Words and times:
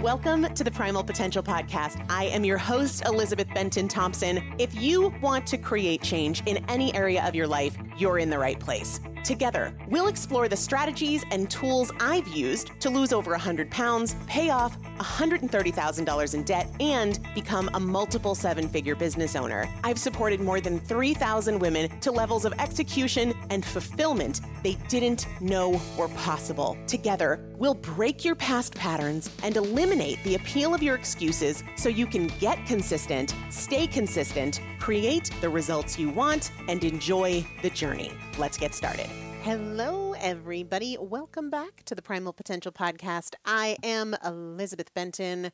Welcome 0.00 0.52
to 0.52 0.62
the 0.62 0.70
Primal 0.70 1.02
Potential 1.02 1.42
Podcast. 1.42 2.04
I 2.10 2.24
am 2.24 2.44
your 2.44 2.58
host, 2.58 3.02
Elizabeth 3.06 3.48
Benton 3.54 3.88
Thompson. 3.88 4.54
If 4.58 4.74
you 4.74 5.08
want 5.22 5.46
to 5.46 5.56
create 5.56 6.02
change 6.02 6.42
in 6.44 6.58
any 6.68 6.94
area 6.94 7.26
of 7.26 7.34
your 7.34 7.46
life, 7.46 7.78
you're 7.96 8.18
in 8.18 8.28
the 8.28 8.38
right 8.38 8.60
place. 8.60 9.00
Together, 9.26 9.74
we'll 9.88 10.06
explore 10.06 10.46
the 10.46 10.56
strategies 10.56 11.24
and 11.32 11.50
tools 11.50 11.90
I've 11.98 12.28
used 12.28 12.70
to 12.78 12.88
lose 12.88 13.12
over 13.12 13.32
100 13.32 13.68
pounds, 13.72 14.14
pay 14.28 14.50
off 14.50 14.80
$130,000 15.00 16.34
in 16.34 16.42
debt, 16.44 16.70
and 16.78 17.18
become 17.34 17.68
a 17.74 17.80
multiple 17.80 18.36
seven 18.36 18.68
figure 18.68 18.94
business 18.94 19.34
owner. 19.34 19.68
I've 19.82 19.98
supported 19.98 20.40
more 20.40 20.60
than 20.60 20.78
3,000 20.78 21.58
women 21.58 21.88
to 22.02 22.12
levels 22.12 22.44
of 22.44 22.52
execution 22.60 23.34
and 23.50 23.64
fulfillment 23.64 24.42
they 24.62 24.74
didn't 24.88 25.26
know 25.40 25.80
were 25.98 26.08
possible. 26.08 26.78
Together, 26.86 27.40
we'll 27.56 27.74
break 27.74 28.24
your 28.24 28.36
past 28.36 28.76
patterns 28.76 29.28
and 29.42 29.56
eliminate 29.56 30.22
the 30.22 30.36
appeal 30.36 30.72
of 30.72 30.84
your 30.84 30.94
excuses 30.94 31.64
so 31.76 31.88
you 31.88 32.06
can 32.06 32.28
get 32.38 32.64
consistent, 32.66 33.34
stay 33.50 33.88
consistent, 33.88 34.60
create 34.78 35.32
the 35.40 35.48
results 35.48 35.98
you 35.98 36.10
want, 36.10 36.52
and 36.68 36.84
enjoy 36.84 37.44
the 37.62 37.70
journey. 37.70 38.12
Let's 38.38 38.56
get 38.56 38.74
started. 38.74 39.08
Hello, 39.46 40.12
everybody. 40.18 40.96
Welcome 40.98 41.50
back 41.50 41.84
to 41.84 41.94
the 41.94 42.02
Primal 42.02 42.32
Potential 42.32 42.72
Podcast. 42.72 43.36
I 43.44 43.76
am 43.80 44.16
Elizabeth 44.24 44.92
Benton. 44.92 45.52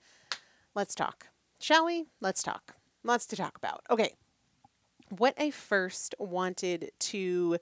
Let's 0.75 0.95
talk, 0.95 1.27
shall 1.61 1.85
we? 1.85 2.07
Let's 2.19 2.43
talk. 2.43 2.75
Lots 3.05 3.27
to 3.27 3.37
talk 3.37 3.59
about. 3.59 3.83
Okay. 3.91 4.15
What 5.11 5.35
I 5.39 5.51
first 5.51 6.15
wanted 6.19 6.93
to 7.01 7.59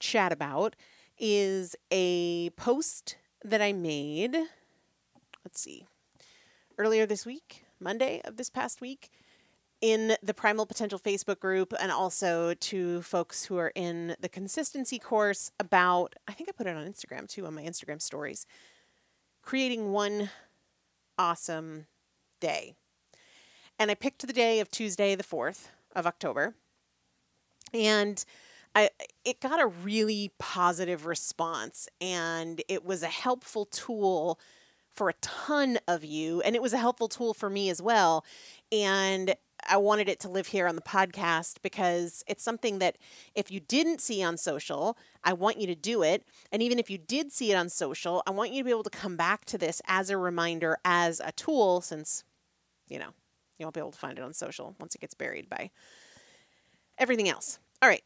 chat 0.00 0.32
about 0.32 0.74
is 1.16 1.76
a 1.92 2.50
post 2.56 3.14
that 3.44 3.62
I 3.62 3.72
made. 3.72 4.34
Let's 5.44 5.60
see. 5.60 5.86
Earlier 6.76 7.06
this 7.06 7.24
week, 7.24 7.62
Monday 7.78 8.20
of 8.24 8.36
this 8.36 8.50
past 8.50 8.80
week, 8.80 9.10
in 9.82 10.16
the 10.22 10.32
Primal 10.32 10.64
Potential 10.64 10.98
Facebook 10.98 11.40
group 11.40 11.74
and 11.78 11.90
also 11.90 12.54
to 12.54 13.02
folks 13.02 13.44
who 13.44 13.58
are 13.58 13.72
in 13.74 14.14
the 14.20 14.28
consistency 14.28 14.98
course 14.98 15.50
about, 15.58 16.14
I 16.28 16.32
think 16.32 16.48
I 16.48 16.52
put 16.52 16.68
it 16.68 16.76
on 16.76 16.86
Instagram 16.86 17.28
too, 17.28 17.44
on 17.46 17.54
my 17.54 17.64
Instagram 17.64 18.00
stories, 18.00 18.46
creating 19.42 19.90
one 19.90 20.30
awesome 21.18 21.86
day. 22.40 22.76
And 23.78 23.90
I 23.90 23.94
picked 23.94 24.24
the 24.24 24.32
day 24.32 24.60
of 24.60 24.70
Tuesday, 24.70 25.16
the 25.16 25.24
4th 25.24 25.66
of 25.96 26.06
October. 26.06 26.54
And 27.74 28.24
I, 28.76 28.90
it 29.24 29.40
got 29.40 29.60
a 29.60 29.66
really 29.66 30.30
positive 30.38 31.06
response 31.06 31.88
and 32.00 32.62
it 32.68 32.84
was 32.84 33.02
a 33.02 33.08
helpful 33.08 33.66
tool 33.66 34.38
for 34.94 35.08
a 35.08 35.14
ton 35.14 35.78
of 35.88 36.04
you 36.04 36.40
and 36.42 36.54
it 36.54 36.62
was 36.62 36.72
a 36.72 36.78
helpful 36.78 37.08
tool 37.08 37.34
for 37.34 37.50
me 37.50 37.70
as 37.70 37.82
well 37.82 38.24
and 38.70 39.34
I 39.66 39.76
wanted 39.76 40.08
it 40.08 40.20
to 40.20 40.28
live 40.28 40.48
here 40.48 40.66
on 40.66 40.76
the 40.76 40.82
podcast 40.82 41.56
because 41.62 42.22
it's 42.26 42.42
something 42.42 42.78
that 42.78 42.96
if 43.34 43.50
you 43.50 43.60
didn't 43.60 44.00
see 44.00 44.22
on 44.22 44.36
social, 44.36 44.96
I 45.24 45.32
want 45.32 45.58
you 45.58 45.66
to 45.68 45.74
do 45.74 46.02
it. 46.02 46.24
And 46.50 46.62
even 46.62 46.78
if 46.78 46.90
you 46.90 46.98
did 46.98 47.32
see 47.32 47.52
it 47.52 47.54
on 47.54 47.68
social, 47.68 48.22
I 48.26 48.30
want 48.30 48.52
you 48.52 48.60
to 48.60 48.64
be 48.64 48.70
able 48.70 48.82
to 48.84 48.90
come 48.90 49.16
back 49.16 49.44
to 49.46 49.58
this 49.58 49.80
as 49.86 50.10
a 50.10 50.16
reminder, 50.16 50.78
as 50.84 51.20
a 51.20 51.32
tool, 51.32 51.80
since, 51.80 52.24
you 52.88 52.98
know, 52.98 53.10
you 53.58 53.66
won't 53.66 53.74
be 53.74 53.80
able 53.80 53.92
to 53.92 53.98
find 53.98 54.18
it 54.18 54.24
on 54.24 54.34
social 54.34 54.74
once 54.80 54.94
it 54.94 55.00
gets 55.00 55.14
buried 55.14 55.48
by 55.48 55.70
everything 56.98 57.28
else. 57.28 57.58
All 57.80 57.88
right. 57.88 58.04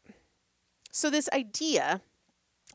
So, 0.91 1.09
this 1.09 1.29
idea 1.33 2.01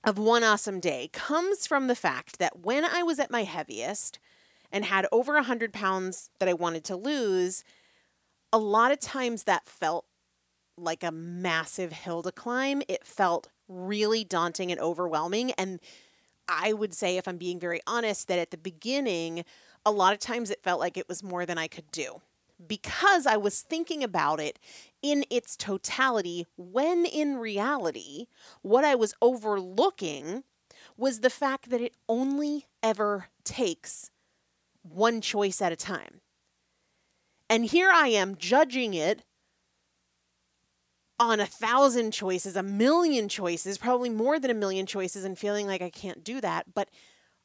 of 0.04 0.18
one 0.18 0.42
awesome 0.44 0.80
day 0.80 1.08
comes 1.12 1.66
from 1.66 1.86
the 1.86 1.94
fact 1.94 2.38
that 2.38 2.60
when 2.60 2.84
I 2.84 3.02
was 3.02 3.18
at 3.18 3.30
my 3.30 3.44
heaviest 3.44 4.18
and 4.70 4.84
had 4.84 5.06
over 5.12 5.34
100 5.34 5.72
pounds 5.72 6.30
that 6.38 6.48
I 6.48 6.54
wanted 6.54 6.84
to 6.84 6.96
lose, 6.96 7.62
a 8.52 8.58
lot 8.58 8.92
of 8.92 9.00
times 9.00 9.44
that 9.44 9.66
felt 9.66 10.04
like 10.76 11.02
a 11.02 11.12
massive 11.12 11.92
hill 11.92 12.22
to 12.22 12.32
climb. 12.32 12.82
It 12.88 13.06
felt 13.06 13.48
really 13.68 14.24
daunting 14.24 14.70
and 14.70 14.80
overwhelming. 14.80 15.52
And 15.52 15.80
I 16.48 16.72
would 16.72 16.94
say, 16.94 17.16
if 17.16 17.28
I'm 17.28 17.38
being 17.38 17.60
very 17.60 17.80
honest, 17.86 18.28
that 18.28 18.38
at 18.38 18.50
the 18.50 18.58
beginning, 18.58 19.44
a 19.84 19.90
lot 19.90 20.12
of 20.12 20.18
times 20.18 20.50
it 20.50 20.62
felt 20.62 20.80
like 20.80 20.96
it 20.96 21.08
was 21.08 21.22
more 21.22 21.46
than 21.46 21.58
I 21.58 21.68
could 21.68 21.90
do 21.90 22.20
because 22.66 23.26
I 23.26 23.36
was 23.36 23.60
thinking 23.60 24.04
about 24.04 24.40
it 24.40 24.58
in 25.02 25.24
its 25.30 25.56
totality, 25.56 26.46
when 26.56 27.04
in 27.04 27.36
reality, 27.36 28.26
what 28.62 28.84
I 28.84 28.94
was 28.94 29.14
overlooking 29.20 30.44
was 30.96 31.20
the 31.20 31.30
fact 31.30 31.70
that 31.70 31.80
it 31.80 31.94
only 32.08 32.66
ever 32.82 33.26
takes 33.44 34.10
one 34.82 35.20
choice 35.20 35.60
at 35.60 35.72
a 35.72 35.76
time. 35.76 36.20
And 37.52 37.66
here 37.66 37.90
I 37.92 38.08
am 38.08 38.36
judging 38.36 38.94
it 38.94 39.24
on 41.20 41.38
a 41.38 41.44
thousand 41.44 42.12
choices, 42.12 42.56
a 42.56 42.62
million 42.62 43.28
choices, 43.28 43.76
probably 43.76 44.08
more 44.08 44.40
than 44.40 44.50
a 44.50 44.54
million 44.54 44.86
choices, 44.86 45.22
and 45.22 45.38
feeling 45.38 45.66
like 45.66 45.82
I 45.82 45.90
can't 45.90 46.24
do 46.24 46.40
that. 46.40 46.72
But 46.72 46.88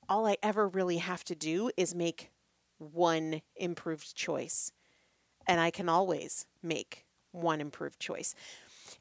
all 0.08 0.26
I 0.26 0.38
ever 0.42 0.66
really 0.66 1.00
have 1.00 1.26
to 1.26 1.36
do 1.36 1.72
is 1.76 1.94
make 1.94 2.32
one 2.78 3.42
improved 3.58 4.16
choice. 4.16 4.72
And 5.46 5.60
I 5.60 5.72
can 5.72 5.90
always 5.90 6.46
make 6.64 7.04
one 7.34 7.60
improved 7.60 8.00
choice. 8.00 8.34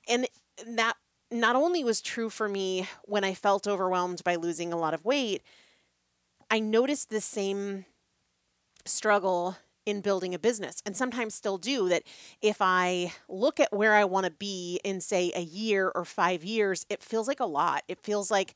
And 0.09 0.27
that 0.67 0.95
not 1.31 1.55
only 1.55 1.85
was 1.85 2.01
true 2.01 2.31
for 2.31 2.49
me 2.49 2.89
when 3.05 3.23
I 3.23 3.33
felt 3.33 3.69
overwhelmed 3.69 4.25
by 4.25 4.35
losing 4.35 4.73
a 4.73 4.77
lot 4.77 4.93
of 4.93 5.05
weight, 5.05 5.45
I 6.51 6.59
noticed 6.59 7.11
the 7.11 7.21
same 7.21 7.85
struggle 8.85 9.57
in 9.87 10.01
building 10.01 10.35
a 10.35 10.39
business 10.39 10.83
and 10.85 10.97
sometimes 10.97 11.35
still 11.35 11.57
do 11.57 11.89
that 11.89 12.03
if 12.43 12.57
I 12.61 13.13
look 13.29 13.61
at 13.61 13.73
where 13.73 13.95
I 13.95 14.05
want 14.05 14.27
to 14.27 14.33
be 14.33 14.81
in 14.85 15.01
say 15.01 15.33
a 15.35 15.41
year 15.41 15.91
or 15.95 16.05
5 16.05 16.45
years 16.45 16.85
it 16.91 17.03
feels 17.03 17.29
like 17.29 17.41
a 17.41 17.47
lot. 17.47 17.85
It 17.89 18.01
feels 18.01 18.31
like 18.31 18.55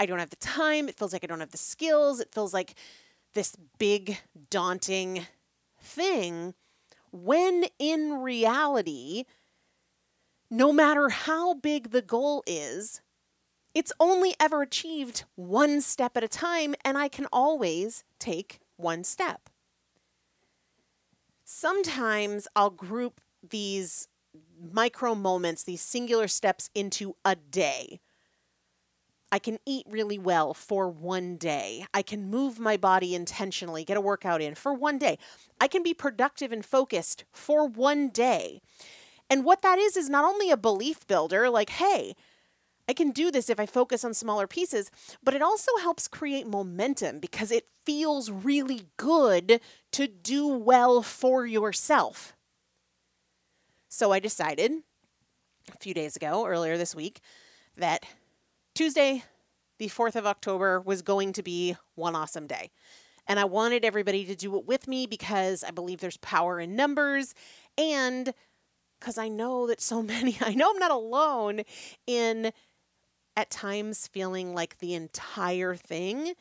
I 0.00 0.06
don't 0.06 0.18
have 0.18 0.30
the 0.30 0.36
time. 0.36 0.88
It 0.88 0.98
feels 0.98 1.12
like 1.12 1.22
I 1.22 1.26
don't 1.28 1.40
have 1.40 1.52
the 1.52 1.58
skills. 1.58 2.18
It 2.18 2.32
feels 2.32 2.52
like 2.52 2.74
this 3.34 3.56
big 3.78 4.18
daunting 4.50 5.26
thing 5.80 6.54
when 7.10 7.66
in 7.78 8.14
reality 8.14 9.24
no 10.50 10.72
matter 10.72 11.08
how 11.08 11.54
big 11.54 11.90
the 11.90 12.02
goal 12.02 12.42
is 12.46 13.00
it's 13.74 13.92
only 13.98 14.34
ever 14.38 14.62
achieved 14.62 15.24
one 15.34 15.80
step 15.80 16.16
at 16.16 16.24
a 16.24 16.28
time 16.28 16.74
and 16.84 16.96
I 16.98 17.08
can 17.08 17.26
always 17.32 18.04
take 18.18 18.60
one 18.76 19.02
step 19.04 19.48
sometimes 21.52 22.48
I'll 22.56 22.70
group 22.70 23.20
these 23.46 24.08
micro 24.72 25.14
moments, 25.14 25.64
these 25.64 25.82
singular 25.82 26.26
steps 26.26 26.70
into 26.74 27.14
a 27.24 27.36
day. 27.36 28.00
I 29.30 29.38
can 29.38 29.58
eat 29.66 29.86
really 29.88 30.18
well 30.18 30.54
for 30.54 30.88
one 30.88 31.36
day. 31.36 31.86
I 31.92 32.02
can 32.02 32.30
move 32.30 32.58
my 32.58 32.76
body 32.76 33.14
intentionally, 33.14 33.84
get 33.84 33.96
a 33.96 34.00
workout 34.00 34.40
in 34.40 34.54
for 34.54 34.72
one 34.72 34.98
day. 34.98 35.18
I 35.60 35.68
can 35.68 35.82
be 35.82 35.94
productive 35.94 36.52
and 36.52 36.64
focused 36.64 37.24
for 37.32 37.66
one 37.66 38.08
day. 38.08 38.60
And 39.28 39.44
what 39.44 39.62
that 39.62 39.78
is, 39.78 39.96
is 39.96 40.08
not 40.08 40.24
only 40.24 40.50
a 40.50 40.56
belief 40.56 41.06
builder, 41.06 41.48
like, 41.48 41.70
hey, 41.70 42.14
I 42.88 42.94
can 42.94 43.10
do 43.10 43.30
this 43.30 43.48
if 43.48 43.60
I 43.60 43.66
focus 43.66 44.04
on 44.04 44.14
smaller 44.14 44.46
pieces, 44.46 44.90
but 45.22 45.34
it 45.34 45.42
also 45.42 45.70
helps 45.80 46.08
create 46.08 46.46
momentum 46.46 47.20
because 47.20 47.50
it 47.50 47.66
feels 47.86 48.30
really 48.30 48.88
good 48.96 49.60
to 49.92 50.06
do 50.06 50.46
well 50.46 51.02
for 51.02 51.46
yourself. 51.46 52.34
So 53.88 54.12
I 54.12 54.18
decided 54.18 54.72
a 55.72 55.78
few 55.78 55.94
days 55.94 56.16
ago, 56.16 56.46
earlier 56.46 56.76
this 56.76 56.94
week, 56.94 57.20
that 57.76 58.04
Tuesday, 58.74 59.24
the 59.78 59.88
4th 59.88 60.16
of 60.16 60.26
October, 60.26 60.80
was 60.80 61.02
going 61.02 61.32
to 61.34 61.42
be 61.42 61.76
one 61.94 62.16
awesome 62.16 62.46
day. 62.46 62.70
And 63.26 63.38
I 63.38 63.44
wanted 63.44 63.84
everybody 63.84 64.24
to 64.24 64.34
do 64.34 64.56
it 64.58 64.66
with 64.66 64.88
me 64.88 65.06
because 65.06 65.62
I 65.62 65.70
believe 65.70 66.00
there's 66.00 66.16
power 66.16 66.58
in 66.58 66.74
numbers 66.74 67.34
and 67.78 68.34
because 68.98 69.18
I 69.18 69.28
know 69.28 69.66
that 69.66 69.80
so 69.80 70.02
many, 70.02 70.36
I 70.40 70.54
know 70.54 70.70
I'm 70.70 70.78
not 70.78 70.90
alone 70.90 71.62
in 72.06 72.52
at 73.36 73.50
times 73.50 74.08
feeling 74.08 74.54
like 74.54 74.78
the 74.78 74.94
entire 74.94 75.74
thing 75.74 76.34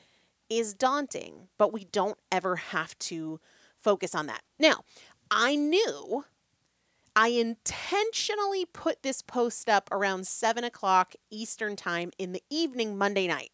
is 0.50 0.74
daunting, 0.74 1.48
but 1.58 1.72
we 1.72 1.86
don't 1.86 2.18
ever 2.32 2.58
have 2.58 2.98
to 3.00 3.40
focus 3.78 4.14
on 4.14 4.28
that. 4.28 4.42
Now, 4.60 4.84
I 5.30 5.56
knew 5.56 6.26
I 7.16 7.30
intentionally 7.30 8.66
put 8.66 9.04
this 9.04 9.22
post 9.22 9.70
up 9.70 9.90
around 9.92 10.28
7 10.28 10.64
o'clock 10.64 11.14
Eastern 11.30 11.76
Time 11.76 12.12
in 12.18 12.34
the 12.34 12.44
evening 12.50 12.98
Monday 12.98 13.28
night, 13.28 13.52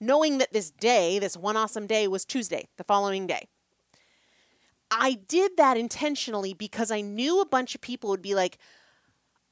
knowing 0.00 0.38
that 0.38 0.52
this 0.52 0.70
day, 0.70 1.18
this 1.18 1.36
one 1.36 1.56
awesome 1.56 1.86
day, 1.86 2.08
was 2.08 2.24
Tuesday, 2.24 2.68
the 2.76 2.84
following 2.84 3.26
day. 3.26 3.48
I 4.90 5.14
did 5.14 5.56
that 5.56 5.78
intentionally 5.78 6.52
because 6.52 6.90
I 6.90 7.00
knew 7.00 7.40
a 7.40 7.46
bunch 7.46 7.74
of 7.74 7.80
people 7.80 8.10
would 8.10 8.20
be 8.20 8.34
like, 8.34 8.58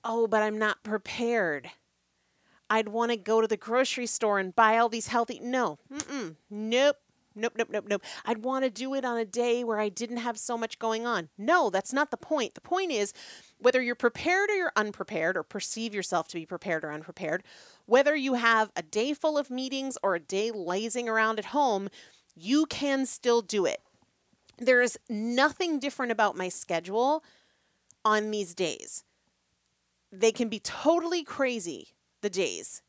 oh, 0.04 0.26
but 0.26 0.42
I'm 0.42 0.59
not 0.59 0.83
prepared. 0.83 1.71
I'd 2.71 2.89
want 2.89 3.11
to 3.11 3.17
go 3.17 3.41
to 3.41 3.47
the 3.47 3.57
grocery 3.57 4.07
store 4.07 4.39
and 4.39 4.55
buy 4.55 4.79
all 4.79 4.89
these 4.89 5.09
healthy. 5.09 5.41
No, 5.41 5.79
Mm-mm. 5.93 6.37
nope. 6.49 6.97
Nope, 7.37 7.53
nope, 7.57 7.69
nope, 7.71 7.85
nope. 7.89 8.03
I'd 8.27 8.43
want 8.43 8.65
to 8.65 8.71
do 8.71 8.93
it 8.95 9.05
on 9.05 9.17
a 9.17 9.25
day 9.25 9.62
where 9.62 9.79
I 9.79 9.89
didn't 9.89 10.17
have 10.17 10.37
so 10.37 10.59
much 10.59 10.81
going 10.81 11.07
on. 11.07 11.29
No, 11.39 11.71
that's 11.71 11.93
not 11.93 12.11
the 12.11 12.17
point. 12.17 12.55
The 12.55 12.61
point 12.61 12.91
is 12.91 13.15
whether 13.59 13.81
you're 13.81 13.95
prepared 13.95 14.50
or 14.50 14.55
you're 14.55 14.73
unprepared, 14.75 15.37
or 15.37 15.45
perceive 15.45 15.95
yourself 15.95 16.27
to 16.29 16.35
be 16.37 16.45
prepared 16.45 16.85
or 16.85 16.91
unprepared, 16.93 17.45
whether 17.87 18.17
you 18.17 18.35
have 18.35 18.73
a 18.75 18.83
day 18.83 19.15
full 19.15 19.39
of 19.39 19.49
meetings 19.49 19.97
or 20.03 20.17
a 20.17 20.21
day 20.21 20.50
lazing 20.50 21.09
around 21.09 21.39
at 21.39 21.47
home, 21.47 21.89
you 22.35 22.67
can 22.67 23.07
still 23.07 23.43
do 23.43 23.65
it. 23.65 23.81
There's 24.59 24.97
nothing 25.09 25.79
different 25.79 26.11
about 26.11 26.37
my 26.37 26.49
schedule 26.49 27.23
on 28.05 28.33
these 28.33 28.55
days. 28.55 29.05
They 30.11 30.33
can 30.33 30.49
be 30.49 30.59
totally 30.59 31.23
crazy, 31.23 31.95
the 32.21 32.31
days 32.31 32.83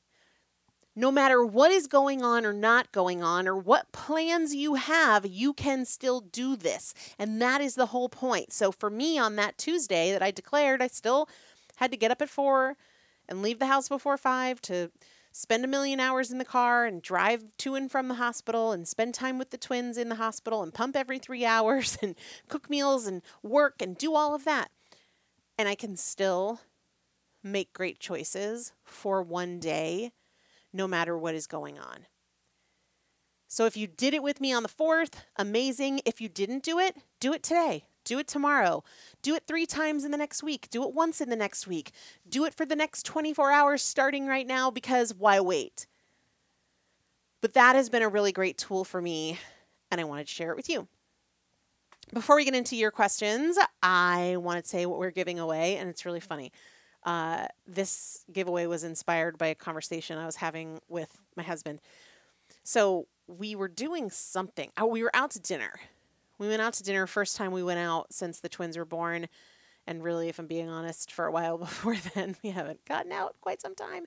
no 0.95 1.11
matter 1.11 1.45
what 1.45 1.71
is 1.71 1.87
going 1.87 2.21
on 2.21 2.45
or 2.45 2.53
not 2.53 2.91
going 2.91 3.23
on, 3.23 3.47
or 3.47 3.55
what 3.55 3.91
plans 3.91 4.53
you 4.53 4.75
have, 4.75 5.25
you 5.25 5.53
can 5.53 5.85
still 5.85 6.19
do 6.19 6.55
this. 6.55 6.93
And 7.17 7.41
that 7.41 7.61
is 7.61 7.75
the 7.75 7.87
whole 7.87 8.09
point. 8.09 8.51
So 8.51 8.71
for 8.71 8.89
me, 8.89 9.17
on 9.17 9.35
that 9.37 9.57
Tuesday 9.57 10.11
that 10.11 10.21
I 10.21 10.31
declared, 10.31 10.81
I 10.81 10.87
still 10.87 11.29
had 11.77 11.91
to 11.91 11.97
get 11.97 12.11
up 12.11 12.21
at 12.21 12.29
four 12.29 12.75
and 13.29 13.41
leave 13.41 13.59
the 13.59 13.67
house 13.67 13.87
before 13.87 14.17
five 14.17 14.61
to 14.63 14.91
spend 15.31 15.63
a 15.63 15.67
million 15.67 16.01
hours 16.01 16.29
in 16.29 16.39
the 16.39 16.45
car 16.45 16.85
and 16.85 17.01
drive 17.01 17.55
to 17.59 17.75
and 17.75 17.89
from 17.89 18.09
the 18.09 18.15
hospital 18.15 18.73
and 18.73 18.85
spend 18.85 19.13
time 19.13 19.37
with 19.37 19.51
the 19.51 19.57
twins 19.57 19.97
in 19.97 20.09
the 20.09 20.15
hospital 20.15 20.61
and 20.61 20.73
pump 20.73 20.97
every 20.97 21.19
three 21.19 21.45
hours 21.55 21.97
and 22.01 22.15
cook 22.49 22.69
meals 22.69 23.07
and 23.07 23.21
work 23.41 23.81
and 23.81 23.97
do 23.97 24.13
all 24.13 24.35
of 24.35 24.43
that. 24.43 24.69
And 25.57 25.69
I 25.69 25.75
can 25.75 25.95
still 25.95 26.59
make 27.43 27.73
great 27.73 27.99
choices 27.99 28.73
for 28.83 29.21
one 29.21 29.59
day 29.59 30.11
no 30.73 30.87
matter 30.87 31.17
what 31.17 31.35
is 31.35 31.47
going 31.47 31.77
on. 31.77 32.05
So 33.47 33.65
if 33.65 33.75
you 33.75 33.85
did 33.85 34.13
it 34.13 34.23
with 34.23 34.39
me 34.39 34.53
on 34.53 34.63
the 34.63 34.69
4th, 34.69 35.15
amazing. 35.35 35.99
If 36.05 36.21
you 36.21 36.29
didn't 36.29 36.63
do 36.63 36.79
it, 36.79 36.95
do 37.19 37.33
it 37.33 37.43
today. 37.43 37.85
Do 38.03 38.17
it 38.17 38.27
tomorrow. 38.27 38.83
Do 39.21 39.35
it 39.35 39.43
three 39.45 39.65
times 39.65 40.05
in 40.05 40.11
the 40.11 40.17
next 40.17 40.41
week. 40.41 40.69
Do 40.69 40.83
it 40.83 40.93
once 40.93 41.21
in 41.21 41.29
the 41.29 41.35
next 41.35 41.67
week. 41.67 41.91
Do 42.27 42.45
it 42.45 42.53
for 42.53 42.65
the 42.65 42.75
next 42.75 43.05
24 43.05 43.51
hours 43.51 43.81
starting 43.81 44.25
right 44.25 44.47
now 44.47 44.71
because 44.71 45.13
why 45.13 45.39
wait? 45.39 45.85
But 47.41 47.53
that 47.53 47.75
has 47.75 47.89
been 47.89 48.03
a 48.03 48.09
really 48.09 48.31
great 48.31 48.57
tool 48.57 48.83
for 48.83 49.01
me, 49.01 49.39
and 49.89 49.99
I 49.99 50.03
wanted 50.03 50.27
to 50.27 50.33
share 50.33 50.51
it 50.51 50.55
with 50.55 50.69
you. 50.69 50.87
Before 52.13 52.35
we 52.35 52.45
get 52.45 52.55
into 52.55 52.75
your 52.75 52.91
questions, 52.91 53.57
I 53.81 54.37
want 54.37 54.63
to 54.63 54.69
say 54.69 54.85
what 54.85 54.99
we're 54.99 55.11
giving 55.11 55.39
away, 55.39 55.77
and 55.77 55.89
it's 55.89 56.05
really 56.05 56.19
funny. 56.19 56.51
Uh, 57.03 57.47
this 57.67 58.25
giveaway 58.31 58.67
was 58.67 58.83
inspired 58.83 59.37
by 59.37 59.47
a 59.47 59.55
conversation 59.55 60.17
I 60.17 60.25
was 60.25 60.35
having 60.35 60.79
with 60.87 61.21
my 61.35 61.43
husband. 61.43 61.81
So 62.63 63.07
we 63.27 63.55
were 63.55 63.67
doing 63.67 64.09
something. 64.09 64.71
Oh, 64.77 64.85
we 64.85 65.03
were 65.03 65.15
out 65.15 65.31
to 65.31 65.39
dinner. 65.39 65.79
We 66.37 66.47
went 66.47 66.61
out 66.61 66.73
to 66.73 66.83
dinner 66.83 67.07
first 67.07 67.37
time 67.37 67.51
we 67.51 67.63
went 67.63 67.79
out 67.79 68.13
since 68.13 68.39
the 68.39 68.49
twins 68.49 68.77
were 68.77 68.85
born. 68.85 69.27
And 69.87 70.03
really, 70.03 70.29
if 70.29 70.37
I'm 70.37 70.47
being 70.47 70.69
honest, 70.69 71.11
for 71.11 71.25
a 71.25 71.31
while 71.31 71.57
before 71.59 71.95
then, 72.13 72.35
we 72.43 72.51
haven't 72.51 72.85
gotten 72.85 73.11
out 73.11 73.35
quite 73.41 73.61
some 73.61 73.75
time. 73.75 74.05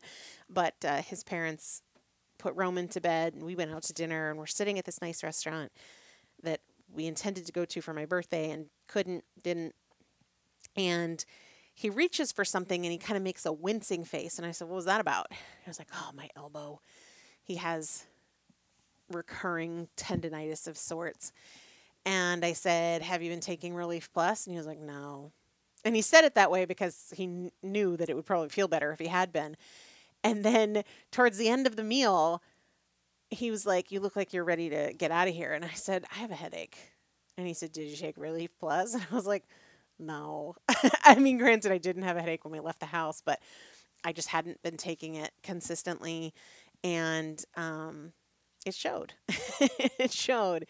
But 0.48 0.74
uh, 0.84 1.02
his 1.02 1.24
parents 1.24 1.82
put 2.38 2.54
Roman 2.54 2.88
to 2.88 3.00
bed, 3.00 3.34
and 3.34 3.42
we 3.42 3.54
went 3.56 3.72
out 3.72 3.82
to 3.84 3.92
dinner, 3.92 4.30
and 4.30 4.38
we're 4.38 4.46
sitting 4.46 4.78
at 4.78 4.84
this 4.84 5.00
nice 5.00 5.22
restaurant 5.22 5.72
that 6.42 6.60
we 6.92 7.06
intended 7.06 7.46
to 7.46 7.52
go 7.52 7.64
to 7.64 7.80
for 7.80 7.92
my 7.92 8.04
birthday 8.04 8.50
and 8.50 8.66
couldn't, 8.86 9.24
didn't. 9.42 9.74
And 10.76 11.24
he 11.74 11.90
reaches 11.90 12.30
for 12.30 12.44
something 12.44 12.84
and 12.84 12.92
he 12.92 12.98
kind 12.98 13.16
of 13.16 13.22
makes 13.22 13.44
a 13.44 13.52
wincing 13.52 14.04
face. 14.04 14.38
And 14.38 14.46
I 14.46 14.52
said, 14.52 14.68
What 14.68 14.76
was 14.76 14.84
that 14.84 15.00
about? 15.00 15.26
He 15.32 15.68
was 15.68 15.78
like, 15.78 15.88
Oh, 15.94 16.10
my 16.14 16.28
elbow. 16.36 16.80
He 17.42 17.56
has 17.56 18.06
recurring 19.12 19.88
tendonitis 19.96 20.66
of 20.66 20.78
sorts. 20.78 21.32
And 22.06 22.44
I 22.44 22.52
said, 22.52 23.02
Have 23.02 23.22
you 23.22 23.30
been 23.30 23.40
taking 23.40 23.74
Relief 23.74 24.12
Plus? 24.12 24.46
And 24.46 24.54
he 24.54 24.58
was 24.58 24.66
like, 24.66 24.78
No. 24.78 25.32
And 25.84 25.96
he 25.96 26.02
said 26.02 26.24
it 26.24 26.36
that 26.36 26.50
way 26.50 26.64
because 26.64 27.12
he 27.14 27.26
kn- 27.26 27.50
knew 27.62 27.96
that 27.96 28.08
it 28.08 28.14
would 28.14 28.24
probably 28.24 28.48
feel 28.48 28.68
better 28.68 28.92
if 28.92 28.98
he 28.98 29.08
had 29.08 29.32
been. 29.32 29.56
And 30.22 30.42
then 30.44 30.84
towards 31.10 31.36
the 31.36 31.48
end 31.48 31.66
of 31.66 31.76
the 31.76 31.84
meal, 31.84 32.40
he 33.30 33.50
was 33.50 33.66
like, 33.66 33.90
You 33.90 33.98
look 33.98 34.14
like 34.14 34.32
you're 34.32 34.44
ready 34.44 34.70
to 34.70 34.92
get 34.96 35.10
out 35.10 35.28
of 35.28 35.34
here. 35.34 35.52
And 35.52 35.64
I 35.64 35.72
said, 35.74 36.04
I 36.14 36.18
have 36.18 36.30
a 36.30 36.36
headache. 36.36 36.78
And 37.36 37.48
he 37.48 37.52
said, 37.52 37.72
Did 37.72 37.88
you 37.88 37.96
take 37.96 38.16
Relief 38.16 38.50
Plus? 38.60 38.94
And 38.94 39.04
I 39.10 39.14
was 39.14 39.26
like, 39.26 39.44
no. 39.98 40.56
I 41.04 41.16
mean, 41.16 41.38
granted, 41.38 41.72
I 41.72 41.78
didn't 41.78 42.02
have 42.02 42.16
a 42.16 42.20
headache 42.20 42.44
when 42.44 42.52
we 42.52 42.60
left 42.60 42.80
the 42.80 42.86
house, 42.86 43.22
but 43.24 43.40
I 44.04 44.12
just 44.12 44.28
hadn't 44.28 44.62
been 44.62 44.76
taking 44.76 45.14
it 45.16 45.30
consistently. 45.42 46.34
And 46.82 47.42
um, 47.56 48.12
it 48.66 48.74
showed. 48.74 49.14
it 49.60 50.12
showed. 50.12 50.66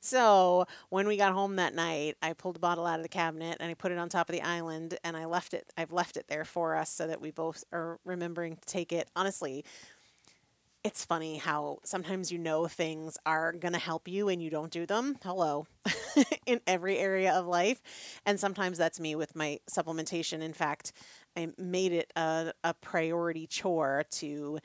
So 0.00 0.66
when 0.90 1.06
we 1.06 1.16
got 1.16 1.32
home 1.32 1.56
that 1.56 1.74
night, 1.74 2.16
I 2.22 2.32
pulled 2.34 2.56
a 2.56 2.60
bottle 2.60 2.86
out 2.86 2.98
of 2.98 3.02
the 3.02 3.08
cabinet 3.08 3.56
and 3.60 3.70
I 3.70 3.74
put 3.74 3.92
it 3.92 3.98
on 3.98 4.08
top 4.08 4.28
of 4.28 4.34
the 4.34 4.42
island 4.42 4.98
and 5.04 5.16
I 5.16 5.24
left 5.26 5.54
it. 5.54 5.72
I've 5.76 5.92
left 5.92 6.16
it 6.16 6.26
there 6.28 6.44
for 6.44 6.76
us 6.76 6.90
so 6.90 7.06
that 7.06 7.20
we 7.20 7.30
both 7.30 7.64
are 7.72 7.98
remembering 8.04 8.56
to 8.56 8.66
take 8.66 8.92
it. 8.92 9.08
Honestly, 9.16 9.64
it's 10.84 11.04
funny 11.04 11.38
how 11.38 11.78
sometimes 11.82 12.30
you 12.30 12.38
know 12.38 12.66
things 12.66 13.16
are 13.24 13.52
going 13.52 13.72
to 13.72 13.80
help 13.80 14.06
you 14.06 14.28
and 14.28 14.42
you 14.42 14.50
don't 14.50 14.70
do 14.70 14.84
them. 14.84 15.16
Hello. 15.22 15.66
in 16.46 16.60
every 16.66 16.98
area 16.98 17.32
of 17.32 17.46
life. 17.46 17.80
And 18.26 18.38
sometimes 18.38 18.78
that's 18.78 19.00
me 19.00 19.14
with 19.14 19.34
my 19.34 19.60
supplementation. 19.70 20.40
In 20.40 20.52
fact, 20.52 20.92
I 21.36 21.48
made 21.58 21.92
it 21.92 22.12
a, 22.16 22.52
a 22.62 22.74
priority 22.74 23.46
chore 23.46 24.04
to 24.12 24.58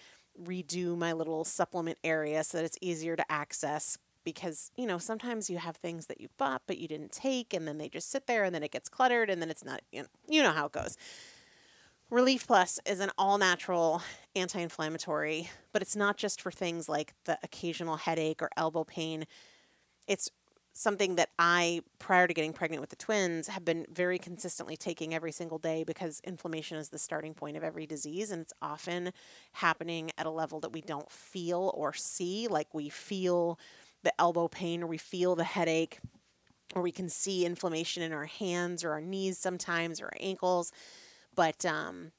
redo 0.44 0.98
my 0.98 1.14
little 1.14 1.44
supplement 1.44 1.98
area 2.04 2.44
so 2.44 2.58
that 2.58 2.66
it's 2.66 2.78
easier 2.82 3.16
to 3.16 3.32
access 3.32 3.98
because 4.24 4.72
you 4.78 4.86
know 4.86 4.98
sometimes 4.98 5.50
you 5.50 5.58
have 5.58 5.76
things 5.78 6.06
that 6.06 6.22
you 6.22 6.30
bought 6.38 6.62
but 6.66 6.78
you 6.78 6.88
didn't 6.88 7.12
take 7.12 7.54
and 7.54 7.68
then 7.68 7.78
they 7.78 7.90
just 7.90 8.10
sit 8.10 8.26
there 8.26 8.44
and 8.46 8.56
then 8.56 8.64
it 8.64 8.72
gets 8.72 8.88
cluttered 8.88 9.30
and 9.30 9.42
then 9.42 9.50
it's 9.50 9.66
not 9.66 9.82
you 9.92 10.02
know, 10.02 10.08
you 10.30 10.42
know 10.42 10.52
how 10.52 10.66
it 10.66 10.72
goes 10.72 10.98
Relief 12.10 12.48
Plus 12.48 12.80
is 12.88 13.02
an 13.02 13.12
all 13.20 13.38
natural 13.38 14.02
anti 14.40 14.60
inflammatory, 14.60 15.50
but 15.72 15.82
it's 15.82 15.96
not 15.96 16.18
just 16.18 16.42
for 16.42 16.52
things 16.52 16.90
like 16.90 17.14
the 17.26 17.38
occasional 17.44 17.98
headache 17.98 18.42
or 18.42 18.50
elbow 18.58 18.84
pain. 18.84 19.26
It's 20.08 20.30
something 20.74 21.16
that 21.16 21.30
I, 21.38 21.82
prior 21.98 22.28
to 22.28 22.34
getting 22.34 22.54
pregnant 22.54 22.82
with 22.82 22.90
the 22.90 22.96
twins, 22.96 23.48
have 23.48 23.66
been 23.66 23.86
very 23.92 24.18
consistently 24.18 24.78
taking 24.78 25.14
every 25.14 25.32
single 25.32 25.58
day 25.58 25.84
because 25.84 26.22
inflammation 26.24 26.78
is 26.78 26.90
the 26.90 26.98
starting 26.98 27.34
point 27.34 27.58
of 27.58 27.64
every 27.64 27.86
disease. 27.86 28.32
And 28.32 28.42
it's 28.42 28.54
often 28.62 29.12
happening 29.54 30.12
at 30.18 30.26
a 30.26 30.32
level 30.32 30.60
that 30.62 30.72
we 30.72 30.82
don't 30.82 31.12
feel 31.12 31.72
or 31.76 31.94
see. 31.94 32.48
Like 32.48 32.74
we 32.74 32.90
feel 32.90 33.60
the 34.04 34.14
elbow 34.20 34.48
pain 34.48 34.84
or 34.84 34.88
we 34.88 34.98
feel 34.98 35.36
the 35.36 35.44
headache 35.44 36.00
or 36.76 36.82
we 36.82 36.92
can 36.92 37.10
see 37.10 37.46
inflammation 37.46 38.04
in 38.04 38.14
our 38.14 38.26
hands 38.26 38.84
or 38.84 38.92
our 38.92 39.02
knees 39.02 39.38
sometimes 39.38 40.00
or 40.00 40.06
our 40.06 40.18
ankles 40.20 40.72
but 41.36 41.66
um, 41.66 42.12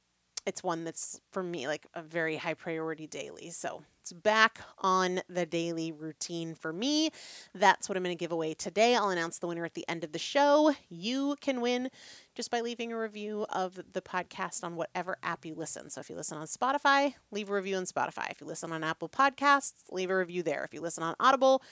it's 0.46 0.62
one 0.62 0.84
that's 0.84 1.20
for 1.30 1.42
me 1.42 1.66
like 1.66 1.86
a 1.94 2.02
very 2.02 2.36
high 2.36 2.54
priority 2.54 3.06
daily. 3.06 3.50
So 3.50 3.82
it's 4.00 4.12
back 4.12 4.60
on 4.78 5.20
the 5.28 5.44
daily 5.44 5.92
routine 5.92 6.54
for 6.54 6.72
me. 6.72 7.10
That's 7.54 7.88
what 7.88 7.96
I'm 7.96 8.02
going 8.02 8.16
to 8.16 8.18
give 8.18 8.32
away 8.32 8.54
today. 8.54 8.94
I'll 8.94 9.10
announce 9.10 9.38
the 9.38 9.46
winner 9.46 9.64
at 9.64 9.74
the 9.74 9.86
end 9.88 10.02
of 10.04 10.12
the 10.12 10.18
show. 10.18 10.74
You 10.88 11.36
can 11.40 11.60
win 11.60 11.90
just 12.34 12.50
by 12.50 12.60
leaving 12.62 12.92
a 12.92 12.98
review 12.98 13.46
of 13.50 13.78
the 13.92 14.00
podcast 14.00 14.64
on 14.64 14.76
whatever 14.76 15.18
app 15.22 15.44
you 15.44 15.54
listen. 15.54 15.90
So 15.90 16.00
if 16.00 16.08
you 16.08 16.16
listen 16.16 16.38
on 16.38 16.46
Spotify, 16.46 17.14
leave 17.30 17.50
a 17.50 17.54
review 17.54 17.76
on 17.76 17.84
Spotify. 17.84 18.30
If 18.30 18.40
you 18.40 18.46
listen 18.46 18.72
on 18.72 18.82
Apple 18.82 19.08
Podcasts, 19.08 19.74
leave 19.90 20.10
a 20.10 20.16
review 20.16 20.42
there. 20.42 20.64
If 20.64 20.72
you 20.72 20.80
listen 20.80 21.02
on 21.02 21.14
Audible, 21.20 21.62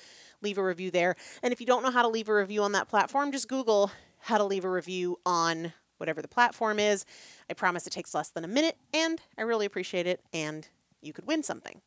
leave 0.43 0.59
a 0.59 0.65
review 0.65 0.91
there. 0.91 1.17
And 1.43 1.53
if 1.53 1.61
you 1.61 1.67
don't 1.67 1.83
know 1.83 1.91
how 1.91 2.03
to 2.03 2.09
leave 2.09 2.29
a 2.29 2.35
review 2.35 2.63
on 2.63 2.73
that 2.73 2.89
platform, 2.89 3.33
just 3.33 3.49
Google 3.49 3.91
how 4.21 4.37
to 4.37 4.45
leave 4.45 4.65
a 4.65 4.71
review 4.71 5.19
on 5.25 5.73
whatever 5.99 6.23
the 6.23 6.29
platform 6.29 6.79
is. 6.79 7.05
I 7.51 7.55
promise 7.55 7.87
it 7.87 7.93
takes 7.93 8.15
less 8.15 8.31
than 8.31 8.45
a 8.45 8.49
minute, 8.49 8.77
and 8.93 9.21
I 9.37 9.43
really 9.43 9.67
appreciate 9.67 10.07
it, 10.07 10.21
and 10.33 10.67
you 11.03 11.13
could 11.13 11.27
win 11.27 11.43
something. 11.43 11.81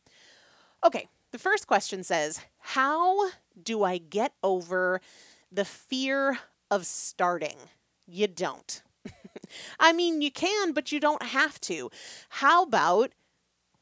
Okay, 0.84 1.08
the 1.32 1.40
first 1.40 1.68
question 1.68 2.04
says 2.04 2.42
How 2.60 3.30
do 3.62 3.84
I 3.84 3.98
get 3.98 4.34
over 4.44 5.02
the 5.52 5.66
fear 5.66 6.40
of 6.70 6.86
starting? 6.86 7.58
You 8.08 8.28
don't. 8.28 8.82
I 9.80 9.94
mean, 9.94 10.22
you 10.22 10.32
can, 10.32 10.74
but 10.74 10.92
you 10.92 11.00
don't 11.00 11.24
have 11.24 11.60
to. 11.62 11.90
How 12.30 12.64
about 12.64 13.12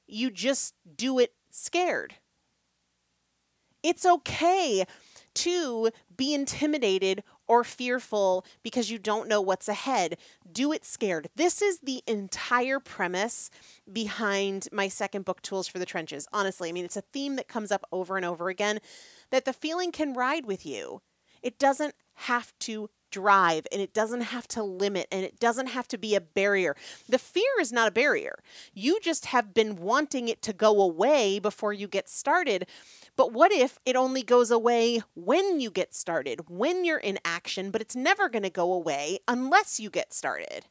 you 0.07 0.31
just 0.31 0.73
do 0.95 1.19
it 1.19 1.33
scared? 1.51 2.15
It's 3.81 4.05
okay 4.05 4.85
to 5.35 5.89
be 6.15 6.33
intimidated 6.33 7.23
or 7.49 7.65
fearful 7.65 8.45
because 8.63 8.89
you 8.89 8.99
don't 8.99 9.27
know 9.27 9.41
what's 9.41 9.67
ahead. 9.67 10.17
Do 10.49 10.71
it 10.71 10.85
scared. 10.85 11.29
This 11.35 11.61
is 11.61 11.79
the 11.79 12.03
entire 12.07 12.79
premise 12.79 13.49
behind 13.91 14.69
my 14.71 14.87
second 14.87 15.25
book, 15.25 15.41
Tools 15.41 15.67
for 15.67 15.79
the 15.79 15.85
Trenches. 15.85 16.27
Honestly, 16.31 16.69
I 16.69 16.71
mean, 16.71 16.85
it's 16.85 16.95
a 16.95 17.01
theme 17.01 17.35
that 17.35 17.47
comes 17.47 17.71
up 17.71 17.83
over 17.91 18.15
and 18.15 18.25
over 18.25 18.47
again 18.49 18.79
that 19.31 19.45
the 19.45 19.51
feeling 19.51 19.91
can 19.91 20.13
ride 20.13 20.45
with 20.45 20.65
you. 20.65 21.01
It 21.41 21.57
doesn't 21.57 21.95
have 22.13 22.53
to 22.59 22.89
drive 23.11 23.65
and 23.71 23.81
it 23.81 23.93
doesn't 23.93 24.21
have 24.21 24.47
to 24.49 24.63
limit 24.63 25.07
and 25.11 25.23
it 25.23 25.39
doesn't 25.39 25.67
have 25.67 25.87
to 25.89 25.97
be 25.97 26.15
a 26.15 26.21
barrier. 26.21 26.75
The 27.07 27.19
fear 27.19 27.43
is 27.59 27.71
not 27.71 27.87
a 27.87 27.91
barrier. 27.91 28.39
You 28.73 28.99
just 29.01 29.27
have 29.27 29.53
been 29.53 29.75
wanting 29.77 30.27
it 30.27 30.41
to 30.43 30.53
go 30.53 30.81
away 30.81 31.39
before 31.39 31.73
you 31.73 31.87
get 31.87 32.09
started. 32.09 32.67
But 33.15 33.33
what 33.33 33.51
if 33.51 33.79
it 33.85 33.95
only 33.95 34.23
goes 34.23 34.51
away 34.51 35.01
when 35.15 35.59
you 35.59 35.71
get 35.71 35.93
started, 35.93 36.49
when 36.49 36.85
you're 36.85 36.97
in 36.97 37.19
action, 37.25 37.71
but 37.71 37.81
it's 37.81 37.95
never 37.95 38.29
going 38.29 38.43
to 38.43 38.49
go 38.49 38.71
away 38.71 39.19
unless 39.27 39.79
you 39.79 39.89
get 39.89 40.13
started? 40.13 40.65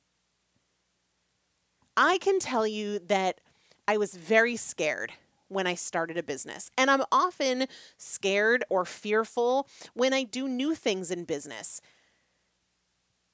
I 1.97 2.19
can 2.19 2.39
tell 2.39 2.67
you 2.67 3.01
that 3.01 3.41
I 3.89 3.97
was 3.97 4.15
very 4.15 4.57
scared 4.57 5.13
when 5.49 5.67
I 5.67 5.75
started 5.75 6.17
a 6.17 6.23
business. 6.23 6.71
And 6.79 6.91
I'm 6.91 7.03
often 7.11 7.67
scared 7.97 8.65
or 8.69 8.85
fearful 8.85 9.67
when 9.95 10.13
I 10.13 10.23
do 10.23 10.47
new 10.47 10.75
things 10.75 11.11
in 11.11 11.25
business. 11.25 11.81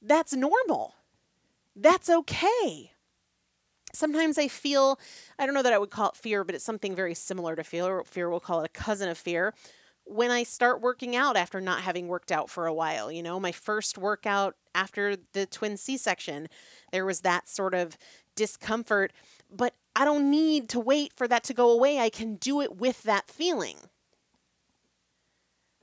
That's 0.06 0.34
normal. 0.34 0.94
That's 1.74 2.10
okay. 2.10 2.92
Sometimes 3.94 4.36
I 4.36 4.48
feel, 4.48 4.98
I 5.38 5.46
don't 5.46 5.54
know 5.54 5.62
that 5.62 5.72
I 5.72 5.78
would 5.78 5.90
call 5.90 6.10
it 6.10 6.16
fear, 6.16 6.44
but 6.44 6.54
it's 6.54 6.64
something 6.64 6.94
very 6.94 7.14
similar 7.14 7.56
to 7.56 7.64
fear. 7.64 8.02
Fear, 8.04 8.28
we'll 8.28 8.40
call 8.40 8.60
it 8.60 8.66
a 8.66 8.80
cousin 8.80 9.08
of 9.08 9.16
fear. 9.16 9.54
When 10.04 10.30
I 10.30 10.42
start 10.42 10.82
working 10.82 11.16
out 11.16 11.36
after 11.36 11.60
not 11.60 11.80
having 11.80 12.08
worked 12.08 12.30
out 12.30 12.50
for 12.50 12.66
a 12.66 12.74
while, 12.74 13.10
you 13.10 13.22
know, 13.22 13.40
my 13.40 13.52
first 13.52 13.96
workout 13.96 14.56
after 14.74 15.16
the 15.32 15.46
twin 15.46 15.78
C 15.78 15.96
section, 15.96 16.48
there 16.92 17.06
was 17.06 17.20
that 17.20 17.48
sort 17.48 17.72
of 17.72 17.96
discomfort, 18.36 19.12
but 19.50 19.74
I 19.96 20.04
don't 20.04 20.30
need 20.30 20.68
to 20.70 20.80
wait 20.80 21.12
for 21.16 21.26
that 21.28 21.44
to 21.44 21.54
go 21.54 21.70
away. 21.70 21.98
I 21.98 22.10
can 22.10 22.34
do 22.34 22.60
it 22.60 22.76
with 22.76 23.04
that 23.04 23.30
feeling. 23.30 23.76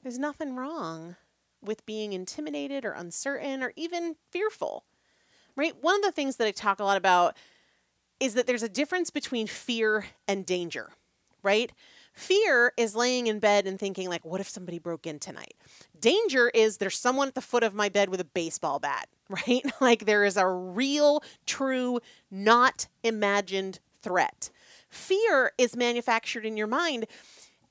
There's 0.03 0.19
nothing 0.19 0.55
wrong 0.55 1.15
with 1.63 1.85
being 1.85 2.13
intimidated 2.13 2.85
or 2.85 2.91
uncertain 2.91 3.63
or 3.63 3.73
even 3.75 4.15
fearful, 4.29 4.85
right? 5.55 5.73
One 5.81 5.95
of 5.95 6.01
the 6.01 6.11
things 6.11 6.37
that 6.37 6.47
I 6.47 6.51
talk 6.51 6.79
a 6.79 6.83
lot 6.83 6.97
about 6.97 7.37
is 8.19 8.35
that 8.35 8.47
there's 8.47 8.63
a 8.63 8.69
difference 8.69 9.09
between 9.09 9.47
fear 9.47 10.05
and 10.27 10.45
danger, 10.45 10.91
right? 11.43 11.71
Fear 12.13 12.73
is 12.77 12.95
laying 12.95 13.27
in 13.27 13.39
bed 13.39 13.65
and 13.65 13.79
thinking, 13.79 14.09
like, 14.09 14.25
what 14.25 14.41
if 14.41 14.49
somebody 14.49 14.79
broke 14.79 15.07
in 15.07 15.17
tonight? 15.17 15.55
Danger 15.99 16.49
is 16.53 16.77
there's 16.77 16.97
someone 16.97 17.29
at 17.29 17.35
the 17.35 17.41
foot 17.41 17.63
of 17.63 17.73
my 17.73 17.89
bed 17.89 18.09
with 18.09 18.19
a 18.19 18.25
baseball 18.25 18.79
bat, 18.79 19.07
right? 19.29 19.63
like 19.79 20.05
there 20.05 20.25
is 20.25 20.37
a 20.37 20.47
real, 20.47 21.23
true, 21.45 21.99
not 22.29 22.87
imagined 23.03 23.79
threat. 24.01 24.49
Fear 24.89 25.53
is 25.57 25.75
manufactured 25.75 26.45
in 26.45 26.57
your 26.57 26.67
mind, 26.67 27.07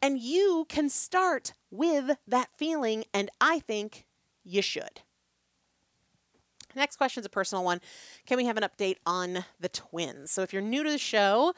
and 0.02 0.18
you 0.18 0.66
can 0.68 0.88
start 0.88 1.52
with 1.70 2.16
that 2.26 2.48
feeling, 2.56 3.04
and 3.12 3.30
I 3.40 3.60
think 3.60 4.06
you 4.44 4.62
should. 4.62 5.02
Next 6.74 6.96
question 6.96 7.20
is 7.20 7.26
a 7.26 7.30
personal 7.30 7.64
one. 7.64 7.80
Can 8.26 8.36
we 8.36 8.44
have 8.46 8.56
an 8.56 8.62
update 8.62 8.96
on 9.04 9.44
the 9.58 9.68
twins? 9.68 10.30
So, 10.30 10.42
if 10.42 10.52
you're 10.52 10.62
new 10.62 10.84
to 10.84 10.90
the 10.90 10.98
show, 10.98 11.52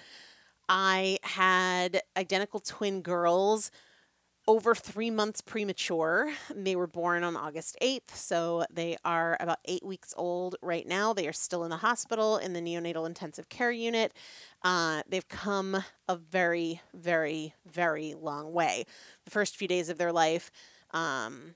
I 0.68 1.18
had 1.22 2.00
identical 2.16 2.60
twin 2.60 3.02
girls 3.02 3.70
over 4.48 4.74
three 4.74 5.10
months 5.10 5.40
premature. 5.40 6.32
They 6.54 6.74
were 6.76 6.86
born 6.86 7.22
on 7.22 7.36
August 7.36 7.76
8th, 7.80 8.14
so 8.14 8.64
they 8.72 8.96
are 9.04 9.36
about 9.40 9.58
eight 9.66 9.84
weeks 9.84 10.12
old 10.16 10.56
right 10.62 10.86
now. 10.86 11.12
They 11.12 11.28
are 11.28 11.32
still 11.32 11.64
in 11.64 11.70
the 11.70 11.76
hospital 11.76 12.38
in 12.38 12.52
the 12.52 12.60
neonatal 12.60 13.06
intensive 13.06 13.48
care 13.48 13.70
unit. 13.70 14.12
Uh, 14.62 15.02
they've 15.08 15.28
come 15.28 15.82
a 16.08 16.16
very, 16.16 16.80
very, 16.94 17.54
very 17.66 18.14
long 18.14 18.52
way. 18.52 18.84
The 19.24 19.30
first 19.30 19.56
few 19.56 19.68
days 19.68 19.88
of 19.88 19.98
their 19.98 20.12
life, 20.12 20.50
um, 20.90 21.54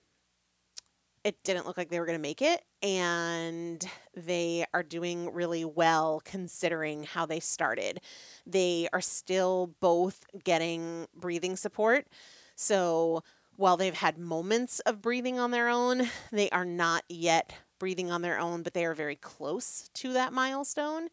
it 1.25 1.43
didn't 1.43 1.67
look 1.67 1.77
like 1.77 1.91
they 1.91 1.99
were 1.99 2.07
going 2.07 2.19
to 2.19 2.23
make 2.23 2.41
it, 2.41 2.63
and 2.85 3.85
they 4.15 4.65
are 4.73 4.85
doing 4.85 5.33
really 5.33 5.65
well 5.65 6.23
considering 6.25 7.03
how 7.03 7.27
they 7.27 7.41
started. 7.41 8.01
They 8.47 8.89
are 8.93 9.01
still 9.01 9.75
both 9.81 10.25
getting 10.45 11.09
breathing 11.17 11.57
support. 11.57 12.07
So 12.57 13.23
while 13.57 13.77
they've 13.77 13.95
had 13.95 14.19
moments 14.19 14.81
of 14.81 15.01
breathing 15.01 15.39
on 15.39 15.51
their 15.51 15.69
own, 15.69 16.11
they 16.33 16.51
are 16.51 16.65
not 16.65 17.05
yet 17.09 17.53
breathing 17.79 18.11
on 18.11 18.23
their 18.23 18.39
own, 18.39 18.63
but 18.63 18.75
they 18.75 18.85
are 18.87 18.95
very 18.95 19.17
close 19.17 19.91
to 19.95 20.15
that 20.15 20.33
milestone. 20.33 21.09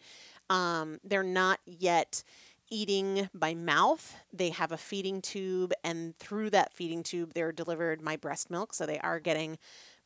Um, 0.49 0.99
they're 1.03 1.23
not 1.23 1.59
yet 1.65 2.23
eating 2.69 3.29
by 3.33 3.53
mouth. 3.53 4.15
They 4.31 4.49
have 4.49 4.71
a 4.71 4.77
feeding 4.77 5.21
tube, 5.21 5.73
and 5.83 6.17
through 6.17 6.49
that 6.51 6.73
feeding 6.73 7.03
tube, 7.03 7.33
they're 7.33 7.51
delivered 7.51 8.01
my 8.01 8.15
breast 8.15 8.49
milk. 8.49 8.73
So 8.73 8.85
they 8.85 8.99
are 8.99 9.19
getting 9.19 9.57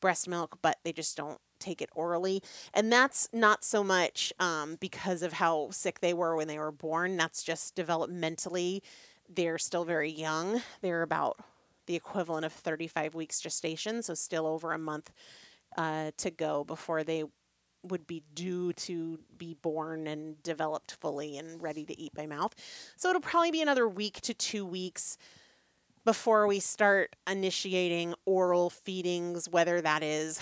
breast 0.01 0.27
milk, 0.27 0.57
but 0.61 0.77
they 0.83 0.91
just 0.91 1.15
don't 1.15 1.39
take 1.59 1.81
it 1.81 1.89
orally. 1.95 2.41
And 2.73 2.91
that's 2.91 3.29
not 3.33 3.63
so 3.63 3.83
much 3.83 4.33
um, 4.39 4.77
because 4.79 5.21
of 5.23 5.33
how 5.33 5.69
sick 5.71 6.01
they 6.01 6.13
were 6.13 6.35
when 6.35 6.47
they 6.47 6.59
were 6.59 6.71
born, 6.71 7.17
that's 7.17 7.43
just 7.43 7.75
developmentally 7.75 8.81
they're 9.29 9.57
still 9.57 9.85
very 9.85 10.11
young. 10.11 10.61
They're 10.81 11.01
about 11.01 11.39
the 11.85 11.95
equivalent 11.95 12.45
of 12.45 12.53
35 12.53 13.15
weeks 13.15 13.39
gestation, 13.39 14.01
so 14.03 14.13
still 14.13 14.45
over 14.45 14.73
a 14.73 14.77
month 14.77 15.11
uh, 15.77 16.11
to 16.17 16.31
go 16.31 16.63
before 16.63 17.03
they 17.03 17.23
would 17.83 18.07
be 18.07 18.23
due 18.33 18.73
to 18.73 19.19
be 19.37 19.53
born 19.53 20.07
and 20.07 20.41
developed 20.43 20.97
fully 20.99 21.37
and 21.37 21.61
ready 21.61 21.85
to 21.85 21.99
eat 21.99 22.13
by 22.13 22.25
mouth. 22.25 22.53
So 22.97 23.09
it'll 23.09 23.21
probably 23.21 23.51
be 23.51 23.61
another 23.61 23.87
week 23.87 24.19
to 24.21 24.33
two 24.33 24.65
weeks 24.65 25.17
before 26.03 26.47
we 26.47 26.59
start 26.59 27.15
initiating 27.29 28.13
oral 28.25 28.69
feedings, 28.69 29.49
whether 29.49 29.81
that 29.81 30.03
is 30.03 30.39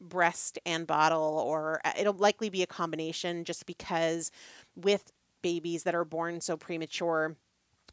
breast 0.00 0.58
and 0.64 0.86
bottle, 0.86 1.42
or 1.46 1.80
uh, 1.84 1.92
it'll 1.98 2.14
likely 2.14 2.50
be 2.50 2.62
a 2.62 2.66
combination 2.66 3.44
just 3.44 3.66
because 3.66 4.30
with 4.74 5.12
babies 5.42 5.84
that 5.84 5.94
are 5.94 6.04
born 6.04 6.40
so 6.40 6.56
premature, 6.56 7.36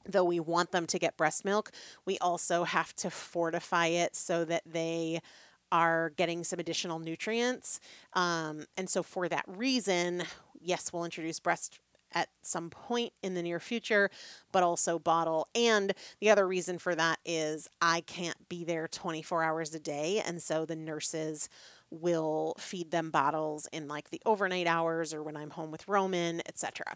though 0.07 0.23
we 0.23 0.39
want 0.39 0.71
them 0.71 0.85
to 0.87 0.99
get 0.99 1.17
breast 1.17 1.45
milk, 1.45 1.71
we 2.05 2.17
also 2.19 2.63
have 2.63 2.95
to 2.97 3.09
fortify 3.09 3.87
it 3.87 4.15
so 4.15 4.45
that 4.45 4.63
they 4.65 5.21
are 5.71 6.11
getting 6.11 6.43
some 6.43 6.59
additional 6.59 6.99
nutrients. 6.99 7.79
Um, 8.13 8.65
and 8.77 8.89
so, 8.89 9.03
for 9.03 9.27
that 9.27 9.45
reason, 9.47 10.23
yes, 10.59 10.91
we'll 10.93 11.05
introduce 11.05 11.39
breast 11.39 11.79
at 12.13 12.29
some 12.41 12.69
point 12.69 13.11
in 13.21 13.33
the 13.33 13.43
near 13.43 13.59
future, 13.59 14.09
but 14.53 14.63
also 14.63 14.97
bottle. 14.97 15.47
And 15.53 15.93
the 16.21 16.29
other 16.29 16.47
reason 16.47 16.77
for 16.79 16.95
that 16.95 17.19
is 17.25 17.67
I 17.81 18.01
can't 18.01 18.47
be 18.47 18.63
there 18.63 18.87
24 18.87 19.43
hours 19.43 19.75
a 19.75 19.79
day. 19.79 20.23
And 20.25 20.41
so 20.41 20.65
the 20.65 20.75
nurses 20.75 21.49
will 21.91 22.55
feed 22.59 22.91
them 22.91 23.11
bottles 23.11 23.67
in 23.73 23.87
like 23.87 24.09
the 24.09 24.21
overnight 24.25 24.67
hours 24.67 25.13
or 25.13 25.21
when 25.21 25.35
I'm 25.35 25.49
home 25.49 25.69
with 25.69 25.87
Roman, 25.87 26.41
etc 26.47 26.95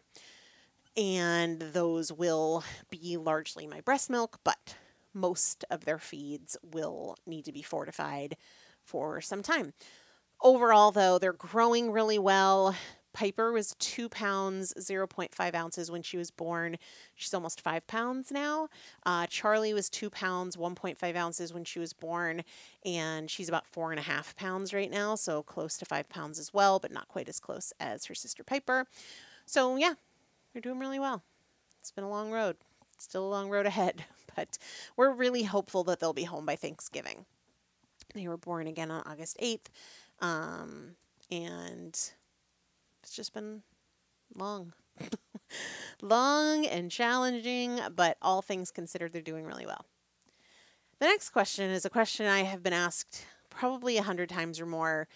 and 0.97 1.59
those 1.59 2.11
will 2.11 2.63
be 2.89 3.17
largely 3.17 3.67
my 3.67 3.81
breast 3.81 4.09
milk, 4.09 4.39
but 4.43 4.75
most 5.13 5.65
of 5.69 5.85
their 5.85 5.99
feeds 5.99 6.57
will 6.63 7.17
need 7.25 7.45
to 7.45 7.51
be 7.51 7.61
fortified 7.61 8.35
for 8.83 9.21
some 9.21 9.43
time. 9.43 9.73
Overall, 10.41 10.91
though, 10.91 11.19
they're 11.19 11.33
growing 11.33 11.91
really 11.91 12.17
well. 12.17 12.75
Piper 13.13 13.51
was 13.51 13.75
two 13.77 14.07
pounds, 14.07 14.73
0.5 14.79 15.53
ounces 15.53 15.91
when 15.91 16.01
she 16.01 16.17
was 16.17 16.31
born. 16.31 16.77
She's 17.15 17.33
almost 17.33 17.61
five 17.61 17.85
pounds 17.85 18.31
now. 18.31 18.69
Uh, 19.05 19.27
Charlie 19.27 19.73
was 19.73 19.89
two 19.89 20.09
pounds, 20.09 20.55
1.5 20.55 21.15
ounces 21.15 21.53
when 21.53 21.65
she 21.65 21.77
was 21.79 21.93
born, 21.93 22.43
and 22.85 23.29
she's 23.29 23.49
about 23.49 23.67
four 23.67 23.91
and 23.91 23.99
a 23.99 24.03
half 24.03 24.35
pounds 24.35 24.73
right 24.73 24.89
now, 24.89 25.15
so 25.15 25.43
close 25.43 25.77
to 25.77 25.85
five 25.85 26.07
pounds 26.09 26.39
as 26.39 26.53
well, 26.53 26.79
but 26.79 26.91
not 26.91 27.09
quite 27.09 27.27
as 27.27 27.39
close 27.39 27.73
as 27.79 28.05
her 28.05 28.15
sister 28.15 28.43
Piper. 28.43 28.87
So, 29.45 29.75
yeah, 29.75 29.95
they're 30.53 30.61
doing 30.61 30.79
really 30.79 30.99
well. 30.99 31.23
It's 31.79 31.91
been 31.91 32.03
a 32.03 32.09
long 32.09 32.31
road. 32.31 32.57
Still 32.97 33.25
a 33.25 33.29
long 33.29 33.49
road 33.49 33.65
ahead, 33.67 34.05
but 34.35 34.57
we're 34.95 35.11
really 35.11 35.43
hopeful 35.43 35.83
that 35.85 35.99
they'll 35.99 36.13
be 36.13 36.23
home 36.23 36.45
by 36.45 36.55
Thanksgiving. 36.55 37.25
They 38.13 38.27
were 38.27 38.37
born 38.37 38.67
again 38.67 38.91
on 38.91 39.03
August 39.05 39.37
8th, 39.39 39.67
um, 40.19 40.95
and 41.29 41.89
it's 41.89 43.15
just 43.15 43.33
been 43.33 43.61
long. 44.35 44.73
long 46.01 46.65
and 46.65 46.91
challenging, 46.91 47.79
but 47.95 48.17
all 48.21 48.41
things 48.41 48.71
considered, 48.71 49.13
they're 49.13 49.21
doing 49.21 49.45
really 49.45 49.65
well. 49.65 49.85
The 50.99 51.05
next 51.07 51.29
question 51.29 51.71
is 51.71 51.85
a 51.85 51.89
question 51.89 52.27
I 52.27 52.43
have 52.43 52.61
been 52.61 52.73
asked 52.73 53.25
probably 53.49 53.97
a 53.97 54.03
hundred 54.03 54.29
times 54.29 54.59
or 54.59 54.65
more, 54.65 55.07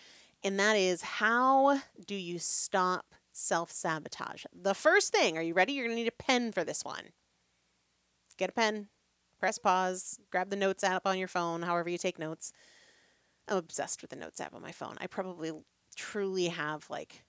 and 0.43 0.59
that 0.59 0.75
is 0.75 1.01
how 1.01 1.79
do 2.05 2.15
you 2.15 2.39
stop 2.39 3.14
self 3.35 3.71
sabotage. 3.71 4.45
The 4.53 4.73
first 4.73 5.11
thing, 5.11 5.37
are 5.37 5.41
you 5.41 5.53
ready? 5.53 5.73
You're 5.73 5.85
going 5.85 5.95
to 5.97 6.01
need 6.01 6.07
a 6.07 6.23
pen 6.23 6.51
for 6.51 6.63
this 6.63 6.83
one. 6.83 7.09
Get 8.37 8.49
a 8.49 8.53
pen, 8.53 8.87
press 9.39 9.57
pause, 9.57 10.19
grab 10.31 10.49
the 10.49 10.55
notes 10.55 10.83
app 10.83 11.05
on 11.05 11.17
your 11.17 11.27
phone, 11.27 11.61
however 11.61 11.89
you 11.89 11.97
take 11.97 12.19
notes. 12.19 12.51
I'm 13.47 13.57
obsessed 13.57 14.01
with 14.01 14.09
the 14.09 14.15
notes 14.15 14.41
app 14.41 14.53
on 14.53 14.61
my 14.61 14.71
phone. 14.71 14.95
I 14.99 15.07
probably 15.07 15.51
truly 15.95 16.47
have 16.47 16.89
like 16.89 17.23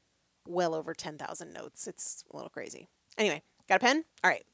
well 0.49 0.75
over 0.75 0.95
10,000 0.95 1.53
notes. 1.53 1.87
It's 1.87 2.25
a 2.33 2.37
little 2.37 2.51
crazy. 2.51 2.88
Anyway, 3.19 3.42
got 3.69 3.77
a 3.77 3.81
pen? 3.81 4.05
All 4.25 4.31
right. 4.31 4.45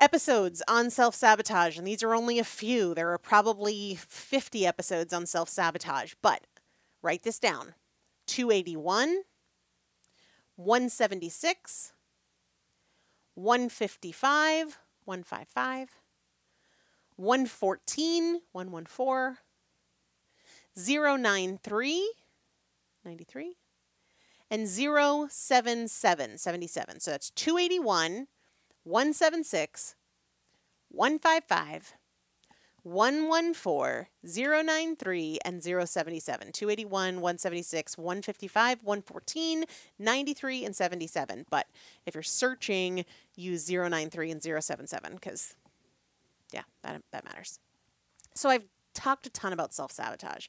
Episodes 0.00 0.62
on 0.68 0.90
self 0.90 1.14
sabotage, 1.14 1.78
and 1.78 1.86
these 1.86 2.02
are 2.02 2.14
only 2.14 2.38
a 2.38 2.44
few. 2.44 2.94
There 2.94 3.12
are 3.12 3.18
probably 3.18 3.94
50 3.94 4.66
episodes 4.66 5.12
on 5.12 5.24
self 5.24 5.48
sabotage, 5.48 6.14
but 6.20 6.42
write 7.02 7.22
this 7.22 7.38
down 7.38 7.74
281, 8.26 9.22
176, 10.56 11.92
155, 13.34 14.78
155, 15.04 15.88
114, 17.16 18.40
114, 18.52 19.36
093, 20.76 22.12
93, 23.04 23.56
and 24.50 24.68
077, 24.68 26.38
77. 26.38 27.00
So 27.00 27.10
that's 27.10 27.30
281, 27.30 28.26
176, 28.84 29.94
155, 30.90 31.94
114, 32.86 34.06
093, 34.22 35.38
and 35.44 35.60
077. 35.62 36.52
281, 36.52 37.14
176, 37.16 37.98
155, 37.98 38.78
114, 38.84 39.64
93, 39.98 40.64
and 40.64 40.76
77. 40.76 41.46
But 41.50 41.66
if 42.06 42.14
you're 42.14 42.22
searching, 42.22 43.04
use 43.34 43.68
093 43.68 44.30
and 44.30 44.40
077 44.40 45.14
because, 45.14 45.56
yeah, 46.52 46.62
that, 46.82 47.02
that 47.10 47.24
matters. 47.24 47.58
So 48.34 48.50
I've 48.50 48.68
talked 48.94 49.26
a 49.26 49.30
ton 49.30 49.52
about 49.52 49.74
self 49.74 49.90
sabotage. 49.90 50.46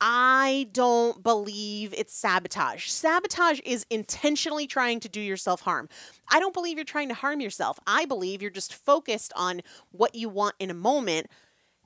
I 0.00 0.68
don't 0.72 1.22
believe 1.22 1.94
it's 1.96 2.14
sabotage. 2.14 2.88
Sabotage 2.88 3.60
is 3.64 3.84
intentionally 3.90 4.66
trying 4.66 5.00
to 5.00 5.08
do 5.08 5.20
yourself 5.20 5.60
harm. 5.60 5.88
I 6.30 6.40
don't 6.40 6.54
believe 6.54 6.78
you're 6.78 6.84
trying 6.84 7.08
to 7.08 7.14
harm 7.14 7.40
yourself. 7.40 7.78
I 7.86 8.06
believe 8.06 8.40
you're 8.40 8.50
just 8.50 8.74
focused 8.74 9.32
on 9.36 9.60
what 9.90 10.14
you 10.14 10.28
want 10.28 10.54
in 10.58 10.70
a 10.70 10.74
moment 10.74 11.26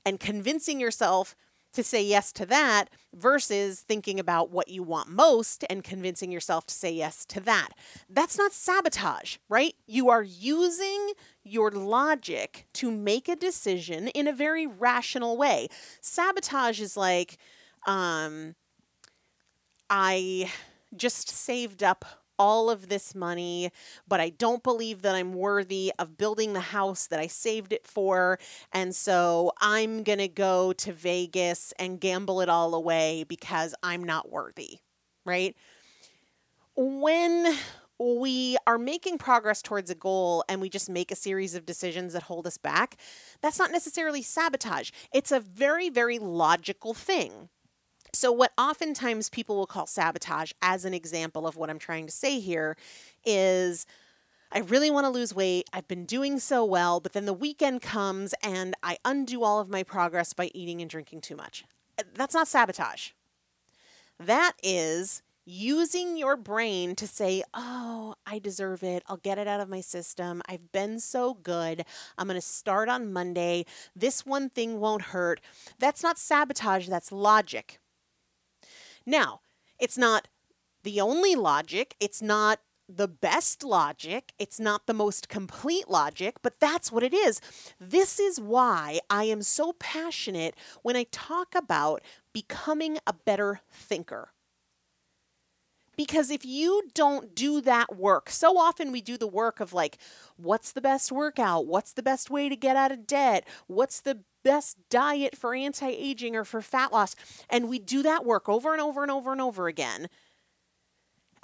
and 0.06 0.20
convincing 0.20 0.80
yourself 0.80 1.34
to 1.72 1.82
say 1.82 2.02
yes 2.02 2.32
to 2.32 2.46
that 2.46 2.88
versus 3.12 3.80
thinking 3.80 4.20
about 4.20 4.50
what 4.50 4.68
you 4.68 4.82
want 4.82 5.08
most 5.08 5.64
and 5.68 5.82
convincing 5.82 6.30
yourself 6.30 6.66
to 6.66 6.74
say 6.74 6.92
yes 6.92 7.24
to 7.26 7.40
that. 7.40 7.70
That's 8.08 8.38
not 8.38 8.52
sabotage, 8.52 9.38
right? 9.48 9.74
You 9.86 10.08
are 10.08 10.22
using 10.22 11.12
your 11.42 11.72
logic 11.72 12.66
to 12.74 12.92
make 12.92 13.28
a 13.28 13.34
decision 13.34 14.06
in 14.08 14.28
a 14.28 14.32
very 14.32 14.66
rational 14.68 15.36
way. 15.36 15.66
Sabotage 16.00 16.80
is 16.80 16.96
like, 16.96 17.38
um, 17.86 18.54
I 19.90 20.50
just 20.96 21.28
saved 21.28 21.82
up 21.82 22.04
all 22.38 22.70
of 22.70 22.88
this 22.88 23.14
money, 23.14 23.70
but 24.08 24.20
I 24.20 24.30
don't 24.30 24.62
believe 24.62 25.02
that 25.02 25.14
I'm 25.14 25.34
worthy 25.34 25.92
of 25.98 26.16
building 26.16 26.52
the 26.52 26.60
house 26.60 27.06
that 27.06 27.20
I 27.20 27.26
saved 27.26 27.72
it 27.72 27.86
for. 27.86 28.38
And 28.72 28.94
so 28.94 29.52
I'm 29.60 30.02
going 30.02 30.18
to 30.18 30.28
go 30.28 30.72
to 30.72 30.92
Vegas 30.92 31.72
and 31.78 32.00
gamble 32.00 32.40
it 32.40 32.48
all 32.48 32.74
away 32.74 33.24
because 33.28 33.74
I'm 33.82 34.02
not 34.02 34.30
worthy, 34.30 34.78
right? 35.24 35.56
When 36.76 37.56
we 37.98 38.56
are 38.66 38.78
making 38.78 39.18
progress 39.18 39.62
towards 39.62 39.90
a 39.90 39.94
goal 39.94 40.44
and 40.48 40.60
we 40.60 40.68
just 40.68 40.90
make 40.90 41.12
a 41.12 41.16
series 41.16 41.54
of 41.54 41.64
decisions 41.64 42.12
that 42.14 42.24
hold 42.24 42.46
us 42.46 42.58
back, 42.58 42.96
that's 43.40 43.58
not 43.58 43.70
necessarily 43.70 44.22
sabotage. 44.22 44.90
It's 45.12 45.30
a 45.30 45.38
very, 45.38 45.88
very 45.88 46.18
logical 46.18 46.94
thing. 46.94 47.48
So, 48.14 48.30
what 48.30 48.52
oftentimes 48.56 49.28
people 49.28 49.56
will 49.56 49.66
call 49.66 49.86
sabotage, 49.86 50.52
as 50.62 50.84
an 50.84 50.94
example 50.94 51.46
of 51.46 51.56
what 51.56 51.68
I'm 51.68 51.78
trying 51.78 52.06
to 52.06 52.12
say 52.12 52.38
here, 52.38 52.76
is 53.24 53.86
I 54.52 54.60
really 54.60 54.90
want 54.90 55.04
to 55.04 55.10
lose 55.10 55.34
weight. 55.34 55.68
I've 55.72 55.88
been 55.88 56.04
doing 56.04 56.38
so 56.38 56.64
well, 56.64 57.00
but 57.00 57.12
then 57.12 57.26
the 57.26 57.32
weekend 57.32 57.82
comes 57.82 58.32
and 58.40 58.76
I 58.84 58.98
undo 59.04 59.42
all 59.42 59.58
of 59.58 59.68
my 59.68 59.82
progress 59.82 60.32
by 60.32 60.50
eating 60.54 60.80
and 60.80 60.88
drinking 60.88 61.22
too 61.22 61.34
much. 61.34 61.64
Uh, 61.98 62.04
that's 62.14 62.34
not 62.34 62.46
sabotage. 62.46 63.10
That 64.20 64.52
is 64.62 65.22
using 65.44 66.16
your 66.16 66.36
brain 66.36 66.94
to 66.94 67.08
say, 67.08 67.42
Oh, 67.52 68.14
I 68.24 68.38
deserve 68.38 68.84
it. 68.84 69.02
I'll 69.08 69.16
get 69.16 69.38
it 69.38 69.48
out 69.48 69.60
of 69.60 69.68
my 69.68 69.80
system. 69.80 70.40
I've 70.48 70.70
been 70.70 71.00
so 71.00 71.34
good. 71.34 71.84
I'm 72.16 72.28
going 72.28 72.40
to 72.40 72.46
start 72.46 72.88
on 72.88 73.12
Monday. 73.12 73.66
This 73.96 74.24
one 74.24 74.50
thing 74.50 74.78
won't 74.78 75.02
hurt. 75.02 75.40
That's 75.80 76.04
not 76.04 76.16
sabotage, 76.16 76.88
that's 76.88 77.10
logic. 77.10 77.80
Now, 79.06 79.40
it's 79.78 79.98
not 79.98 80.28
the 80.82 81.00
only 81.00 81.34
logic, 81.34 81.96
it's 82.00 82.22
not 82.22 82.60
the 82.88 83.08
best 83.08 83.64
logic, 83.64 84.32
it's 84.38 84.60
not 84.60 84.86
the 84.86 84.94
most 84.94 85.28
complete 85.28 85.88
logic, 85.88 86.36
but 86.42 86.60
that's 86.60 86.92
what 86.92 87.02
it 87.02 87.14
is. 87.14 87.40
This 87.80 88.20
is 88.20 88.38
why 88.38 89.00
I 89.08 89.24
am 89.24 89.42
so 89.42 89.72
passionate 89.78 90.54
when 90.82 90.96
I 90.96 91.06
talk 91.10 91.54
about 91.54 92.02
becoming 92.32 92.98
a 93.06 93.14
better 93.14 93.60
thinker. 93.70 94.32
Because 95.96 96.30
if 96.30 96.44
you 96.44 96.82
don't 96.92 97.34
do 97.34 97.60
that 97.60 97.96
work, 97.96 98.28
so 98.28 98.58
often 98.58 98.90
we 98.90 99.00
do 99.00 99.16
the 99.16 99.28
work 99.28 99.60
of 99.60 99.72
like, 99.72 99.98
what's 100.36 100.72
the 100.72 100.80
best 100.80 101.12
workout? 101.12 101.66
What's 101.66 101.92
the 101.92 102.02
best 102.02 102.30
way 102.30 102.48
to 102.48 102.56
get 102.56 102.76
out 102.76 102.90
of 102.90 103.06
debt? 103.06 103.46
What's 103.68 104.00
the 104.00 104.20
best 104.44 104.78
diet 104.90 105.36
for 105.36 105.54
anti 105.54 105.88
aging 105.88 106.36
or 106.36 106.44
for 106.44 106.62
fat 106.62 106.92
loss. 106.92 107.16
And 107.50 107.68
we 107.68 107.78
do 107.80 108.02
that 108.02 108.24
work 108.24 108.48
over 108.48 108.72
and 108.72 108.80
over 108.80 109.02
and 109.02 109.10
over 109.10 109.32
and 109.32 109.40
over 109.40 109.66
again. 109.68 110.08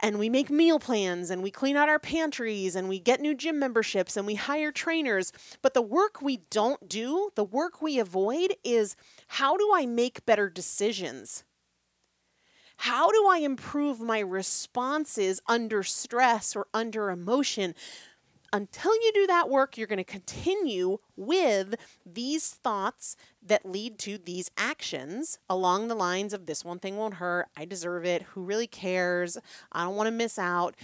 And 0.03 0.19
we 0.19 0.31
make 0.31 0.51
meal 0.51 0.79
plans 0.79 1.31
and 1.31 1.43
we 1.43 1.51
clean 1.51 1.77
out 1.77 1.89
our 1.89 1.99
pantries 1.99 2.75
and 2.75 2.89
we 2.89 2.99
get 2.99 3.21
new 3.21 3.35
gym 3.35 3.59
memberships 3.59 4.17
and 4.17 4.27
we 4.27 4.35
hire 4.35 4.73
trainers. 4.73 5.33
But 5.63 5.75
the 5.75 5.83
work 5.83 6.23
we 6.23 6.39
don't 6.51 6.89
do, 6.89 7.31
the 7.35 7.45
work 7.45 7.83
we 7.83 7.99
avoid, 7.99 8.55
is 8.65 8.97
how 9.29 9.57
do 9.59 9.71
I 9.75 9.85
make 9.87 10.25
better 10.25 10.49
decisions? 10.49 11.45
How 12.79 13.11
do 13.11 13.27
I 13.29 13.39
improve 13.39 14.01
my 14.01 14.21
responses 14.21 15.41
under 15.47 15.83
stress 15.83 16.57
or 16.57 16.67
under 16.73 17.11
emotion? 17.11 17.75
Until 18.53 18.95
you 18.95 19.13
do 19.15 19.27
that 19.27 19.49
work, 19.49 19.77
you're 19.79 19.87
going 19.87 19.99
to 19.99 20.05
continue 20.05 20.99
with 21.17 21.75
these 22.05 22.49
thoughts 22.51 23.17
that 23.43 23.65
lead 23.65 23.99
to 24.01 24.19
these 24.19 24.51
actions 24.57 25.39
along 25.49 25.89
the 25.89 25.95
lines 25.95 26.33
of 26.33 26.47
this 26.47 26.65
one 26.65 26.79
thing 26.79 26.97
won't 26.97 27.15
hurt, 27.15 27.49
I 27.57 27.65
deserve 27.65 28.05
it, 28.05 28.23
who 28.23 28.43
really 28.43 28.67
cares, 28.67 29.39
I 29.73 29.85
don't 29.85 29.97
want 29.97 30.09
to 30.09 30.13
miss 30.13 30.39
out. 30.39 30.75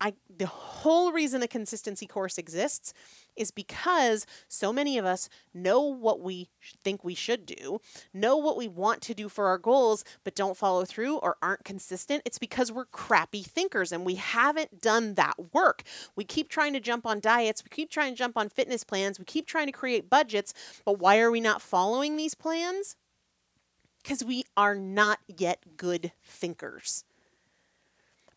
I 0.00 0.14
the 0.34 0.46
whole 0.46 1.12
reason 1.12 1.42
a 1.42 1.48
consistency 1.48 2.06
course 2.06 2.38
exists 2.38 2.94
is 3.36 3.50
because 3.50 4.26
so 4.48 4.72
many 4.72 4.98
of 4.98 5.04
us 5.04 5.28
know 5.52 5.82
what 5.82 6.20
we 6.20 6.48
think 6.82 7.04
we 7.04 7.14
should 7.14 7.46
do, 7.46 7.80
know 8.12 8.36
what 8.36 8.56
we 8.56 8.66
want 8.66 9.02
to 9.02 9.14
do 9.14 9.28
for 9.28 9.46
our 9.46 9.58
goals, 9.58 10.04
but 10.24 10.34
don't 10.34 10.56
follow 10.56 10.84
through 10.84 11.16
or 11.16 11.36
aren't 11.42 11.64
consistent. 11.64 12.22
It's 12.24 12.38
because 12.38 12.72
we're 12.72 12.86
crappy 12.86 13.42
thinkers 13.42 13.92
and 13.92 14.04
we 14.04 14.14
haven't 14.14 14.80
done 14.80 15.14
that 15.14 15.52
work. 15.52 15.82
We 16.16 16.24
keep 16.24 16.48
trying 16.48 16.72
to 16.72 16.80
jump 16.80 17.06
on 17.06 17.20
diets, 17.20 17.62
we 17.62 17.68
keep 17.68 17.90
trying 17.90 18.14
to 18.14 18.18
jump 18.18 18.36
on 18.36 18.48
fitness 18.48 18.84
plans, 18.84 19.18
we 19.18 19.24
keep 19.24 19.46
trying 19.46 19.66
to 19.66 19.72
create 19.72 20.10
budgets, 20.10 20.54
but 20.84 20.98
why 20.98 21.20
are 21.20 21.30
we 21.30 21.40
not 21.40 21.62
following 21.62 22.16
these 22.16 22.34
plans? 22.34 22.96
Because 24.02 24.24
we 24.24 24.44
are 24.56 24.74
not 24.74 25.18
yet 25.28 25.76
good 25.76 26.12
thinkers. 26.24 27.04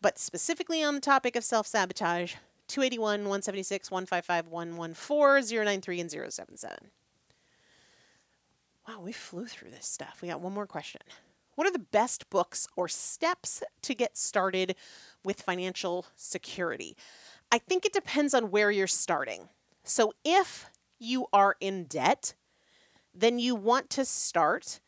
But 0.04 0.18
specifically 0.18 0.82
on 0.82 0.96
the 0.96 1.00
topic 1.00 1.34
of 1.34 1.44
self 1.44 1.66
sabotage, 1.66 2.34
281, 2.68 3.20
176, 3.20 3.90
155, 3.90 4.48
114, 4.48 5.64
093, 5.64 6.00
and 6.00 6.10
077. 6.10 6.76
Wow, 8.86 9.00
we 9.00 9.12
flew 9.12 9.46
through 9.46 9.70
this 9.70 9.86
stuff. 9.86 10.18
We 10.20 10.28
got 10.28 10.42
one 10.42 10.52
more 10.52 10.66
question. 10.66 11.00
What 11.54 11.66
are 11.66 11.72
the 11.72 11.78
best 11.78 12.28
books 12.28 12.68
or 12.76 12.86
steps 12.86 13.62
to 13.80 13.94
get 13.94 14.18
started 14.18 14.76
with 15.24 15.40
financial 15.40 16.04
security? 16.16 16.98
I 17.50 17.56
think 17.56 17.86
it 17.86 17.94
depends 17.94 18.34
on 18.34 18.50
where 18.50 18.70
you're 18.70 18.86
starting. 18.86 19.48
So 19.84 20.12
if 20.22 20.66
you 20.98 21.28
are 21.32 21.56
in 21.60 21.84
debt, 21.84 22.34
then 23.14 23.38
you 23.38 23.54
want 23.54 23.88
to 23.88 24.04
start 24.04 24.80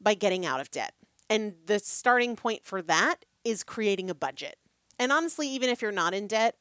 by 0.00 0.14
getting 0.14 0.46
out 0.46 0.60
of 0.60 0.70
debt. 0.70 0.94
And 1.28 1.56
the 1.66 1.78
starting 1.78 2.34
point 2.34 2.64
for 2.64 2.80
that 2.80 3.26
is 3.44 3.62
creating 3.62 4.10
a 4.10 4.14
budget. 4.14 4.56
And 4.98 5.12
honestly, 5.12 5.48
even 5.48 5.68
if 5.68 5.80
you're 5.80 5.92
not 5.92 6.14
in 6.14 6.26
debt, 6.26 6.56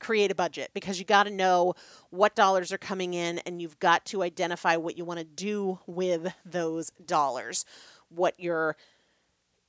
create 0.00 0.30
a 0.30 0.34
budget 0.34 0.70
because 0.74 0.98
you 0.98 1.04
got 1.04 1.24
to 1.24 1.30
know 1.30 1.74
what 2.10 2.34
dollars 2.36 2.72
are 2.72 2.78
coming 2.78 3.14
in 3.14 3.38
and 3.40 3.60
you've 3.60 3.78
got 3.78 4.04
to 4.06 4.22
identify 4.22 4.76
what 4.76 4.96
you 4.96 5.04
want 5.04 5.18
to 5.18 5.24
do 5.24 5.78
with 5.86 6.32
those 6.44 6.90
dollars, 7.04 7.64
what 8.08 8.38
your 8.38 8.76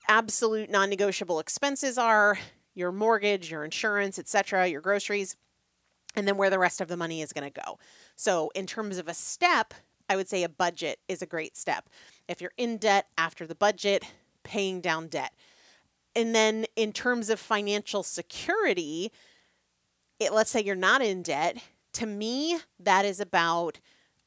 absolute 0.07 0.69
non-negotiable 0.69 1.39
expenses 1.39 1.97
are, 1.97 2.37
your 2.75 2.91
mortgage, 2.91 3.51
your 3.51 3.65
insurance, 3.65 4.17
etc., 4.17 4.67
your 4.67 4.81
groceries, 4.81 5.35
and 6.15 6.27
then 6.27 6.37
where 6.37 6.49
the 6.49 6.59
rest 6.59 6.81
of 6.81 6.87
the 6.87 6.97
money 6.97 7.21
is 7.21 7.33
going 7.33 7.51
to 7.51 7.61
go. 7.65 7.77
So, 8.15 8.51
in 8.55 8.65
terms 8.65 8.97
of 8.97 9.07
a 9.07 9.13
step, 9.13 9.73
I 10.09 10.15
would 10.15 10.27
say 10.27 10.43
a 10.43 10.49
budget 10.49 10.99
is 11.07 11.21
a 11.21 11.25
great 11.27 11.55
step. 11.55 11.89
If 12.27 12.41
you're 12.41 12.53
in 12.57 12.77
debt 12.77 13.07
after 13.17 13.45
the 13.45 13.55
budget, 13.55 14.03
paying 14.43 14.81
down 14.81 15.07
debt. 15.07 15.33
And 16.15 16.33
then 16.33 16.65
in 16.75 16.91
terms 16.91 17.29
of 17.29 17.39
financial 17.39 18.03
security, 18.03 19.11
it, 20.19 20.33
let's 20.33 20.51
say 20.51 20.61
you're 20.61 20.75
not 20.75 21.01
in 21.01 21.21
debt. 21.21 21.57
To 21.93 22.05
me, 22.05 22.59
that 22.79 23.05
is 23.05 23.19
about 23.19 23.79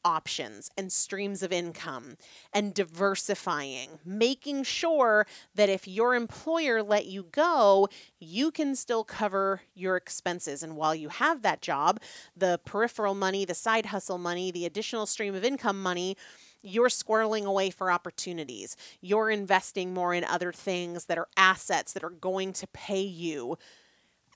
options 0.05 0.69
and 0.77 0.91
streams 0.91 1.43
of 1.43 1.53
income 1.53 2.17
and 2.53 2.75
diversifying, 2.75 4.01
making 4.05 4.65
sure 4.65 5.27
that 5.55 5.69
if 5.69 5.87
your 5.87 6.15
employer 6.15 6.83
let 6.83 7.07
you 7.07 7.25
go, 7.31 7.89
you 8.19 8.51
can 8.51 8.75
still 8.75 9.05
cover 9.05 9.63
your 9.75 9.97
expenses. 9.97 10.63
And 10.63 10.77
while 10.77 10.95
you 10.95 11.09
have 11.09 11.43
that 11.43 11.63
job, 11.63 12.01
the 12.37 12.61
peripheral 12.65 13.15
money, 13.15 13.45
the 13.45 13.55
side 13.55 13.87
hustle 13.87 14.19
money, 14.19 14.51
the 14.51 14.67
additional 14.67 15.07
stream 15.07 15.35
of 15.35 15.45
income 15.45 15.81
money, 15.81 16.17
you're 16.63 16.89
squirreling 16.89 17.45
away 17.45 17.71
for 17.71 17.91
opportunities. 17.91 18.77
You're 19.01 19.31
investing 19.31 19.93
more 19.93 20.15
in 20.15 20.25
other 20.25 20.53
things 20.53 21.07
that 21.07 21.19
are 21.19 21.29
assets 21.37 21.93
that 21.93 22.05
are 22.05 22.11
going 22.11 22.53
to 22.55 22.67
pay 22.69 23.03
you 23.03 23.57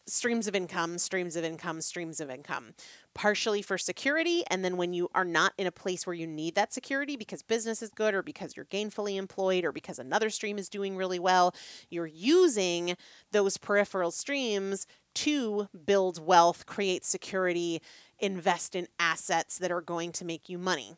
streams 0.09 0.47
of 0.47 0.55
income, 0.55 0.99
streams 0.99 1.35
of 1.35 1.45
income, 1.45 1.81
streams 1.81 2.21
of 2.21 2.31
income, 2.31 2.75
partially 3.15 3.61
for 3.61 3.77
security. 3.77 4.45
And 4.49 4.65
then 4.65 4.77
when 4.77 4.93
you 4.93 5.09
are 5.15 5.25
not 5.25 5.53
in 5.59 5.67
a 5.67 5.73
place 5.73 6.07
where 6.07 6.15
you 6.15 6.27
need 6.27 6.55
that 6.55 6.73
security 6.73 7.17
because 7.17 7.43
business 7.43 7.83
is 7.83 7.91
good 7.91 8.15
or 8.15 8.23
because 8.23 8.57
you're 8.57 8.67
gainfully 8.67 9.17
employed 9.17 9.65
or 9.65 9.73
because 9.73 9.99
another 9.99 10.31
stream 10.31 10.59
is 10.59 10.69
doing 10.69 10.97
really 10.97 11.19
well, 11.19 11.55
you're 11.91 12.07
using 12.07 12.97
those 13.33 13.57
peripheral 13.59 14.13
streams 14.13 14.87
to 15.15 15.69
build 15.85 16.25
wealth, 16.25 16.67
create 16.67 17.05
security, 17.05 17.83
invest 18.19 18.77
in 18.77 18.87
assets 19.01 19.59
that 19.59 19.73
are 19.73 19.81
going 19.81 20.13
to 20.13 20.25
make 20.25 20.49
you 20.49 20.59
money. 20.59 20.95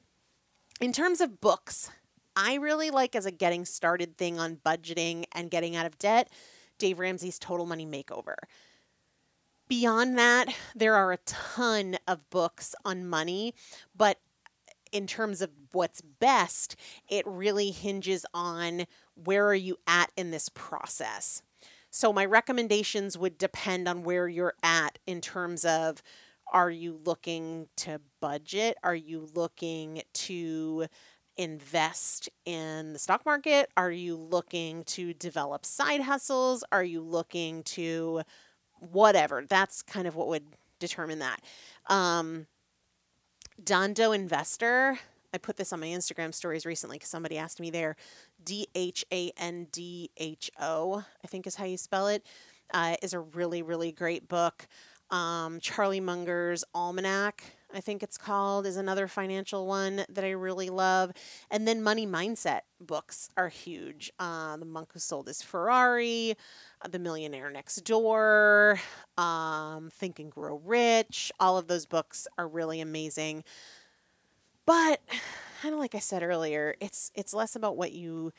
In 0.81 0.93
terms 0.93 1.21
of 1.21 1.41
books, 1.41 1.91
I 2.37 2.55
really 2.55 2.91
like 2.91 3.17
as 3.17 3.27
a 3.27 3.33
getting 3.33 3.65
started 3.65 4.17
thing 4.17 4.39
on 4.39 4.61
budgeting 4.65 5.25
and 5.33 5.51
getting 5.51 5.75
out 5.75 5.87
of 5.87 5.99
debt, 5.99 6.31
Dave 6.79 7.01
Ramsey's 7.01 7.37
Total 7.37 7.67
Money 7.67 7.85
Makeover. 7.85 8.37
Beyond 9.67 10.17
that, 10.19 10.47
there 10.77 10.95
are 10.95 11.13
a 11.13 11.19
ton 11.27 11.97
of 12.07 12.31
books 12.31 12.77
on 12.85 13.09
money, 13.09 13.55
but 13.97 14.21
in 14.93 15.09
terms 15.09 15.43
of 15.43 15.51
what's 15.73 16.01
best, 16.01 16.77
it 17.09 17.27
really 17.27 17.73
hinges 17.73 18.25
on 18.33 18.87
where 19.15 19.49
are 19.49 19.55
you 19.55 19.79
at 19.89 20.13
in 20.17 20.31
this 20.31 20.49
process. 20.49 21.43
So 21.91 22.13
my 22.13 22.25
recommendations 22.25 23.19
would 23.19 23.37
depend 23.37 23.89
on 23.89 24.05
where 24.05 24.29
you're 24.29 24.55
at 24.63 25.01
in 25.09 25.21
terms 25.21 25.65
of 25.65 26.03
are 26.53 26.71
you 26.71 27.01
looking 27.05 27.69
to 27.77 28.01
budget? 28.21 28.77
Are 28.83 28.95
you 28.95 29.29
looking 29.35 30.03
to 30.15 30.87
invest 31.37 32.29
in 32.45 32.93
the 32.93 32.99
stock 32.99 33.25
market? 33.25 33.71
Are 33.77 33.91
you 33.91 34.17
looking 34.17 34.83
to 34.85 35.15
develop 35.15 35.65
side 35.65 36.01
hustles? 36.01 36.65
Are 36.73 36.85
you 36.85 37.01
looking 37.01 37.63
to 37.65 38.23
whatever? 38.81 39.45
That's 39.49 39.83
kind 39.83 40.07
of 40.07 40.17
what 40.17 40.29
would 40.29 40.45
determine 40.79 41.21
that. 41.21 41.41
Um, 41.87 42.47
Dhandho 43.63 44.15
Investor. 44.15 44.99
I 45.33 45.39
put 45.39 45.57
this 45.57 45.73
on 45.73 45.81
my 45.81 45.89
Instagram 45.89 46.33
stories 46.33 46.65
recently 46.65 46.97
because 46.97 47.11
somebody 47.11 47.37
asked 47.37 47.61
me 47.61 47.71
there. 47.71 47.97
D 48.43 48.67
H 48.75 49.05
A 49.13 49.31
N 49.37 49.67
D 49.71 50.11
H 50.17 50.51
O, 50.61 51.05
I 51.23 51.27
think 51.27 51.47
is 51.47 51.57
how 51.57 51.67
you 51.67 51.77
spell 51.77 52.09
it. 52.09 52.25
Uh, 52.73 52.97
is 53.03 53.13
a 53.15 53.21
really, 53.21 53.63
really 53.63 53.93
great 53.93 54.29
book. 54.29 54.67
Um, 55.11 55.61
Charlie 55.61 56.01
Munger's 56.01 56.65
Almanac, 56.75 57.43
I 57.75 57.81
think 57.81 58.03
it's 58.03 58.19
called, 58.19 58.67
is 58.67 58.77
another 58.77 59.09
financial 59.09 59.67
one 59.67 60.05
that 60.09 60.25
I 60.25 60.31
really 60.31 60.71
love. 60.71 61.13
And 61.51 61.67
then 61.67 61.83
money 61.83 62.07
mindset 62.07 62.61
books 62.81 63.29
are 63.37 63.49
huge. 63.49 64.11
Uh, 64.19 64.57
the 64.57 64.65
Monk 64.65 64.93
Who 64.93 64.99
Sold 64.99 65.29
His 65.29 65.43
Ferrari, 65.43 66.35
uh, 66.83 66.89
The 66.89 66.99
Millionaire 66.99 67.51
Next 67.51 67.77
Door, 67.85 68.81
um, 69.17 69.91
Think 69.91 70.19
and 70.19 70.31
Grow 70.31 70.61
Rich. 70.65 71.33
All 71.41 71.59
of 71.59 71.69
those 71.69 71.87
books 71.87 72.27
are 72.37 72.49
really 72.49 72.81
amazing. 72.81 73.45
But 74.67 75.01
kind 75.63 75.75
of 75.75 75.81
like 75.81 75.95
I 75.95 75.99
said 75.99 76.23
earlier, 76.23 76.75
it's 76.81 77.11
it's 77.15 77.33
less 77.35 77.57
about 77.57 77.77
what 77.77 77.93
you 77.93 78.33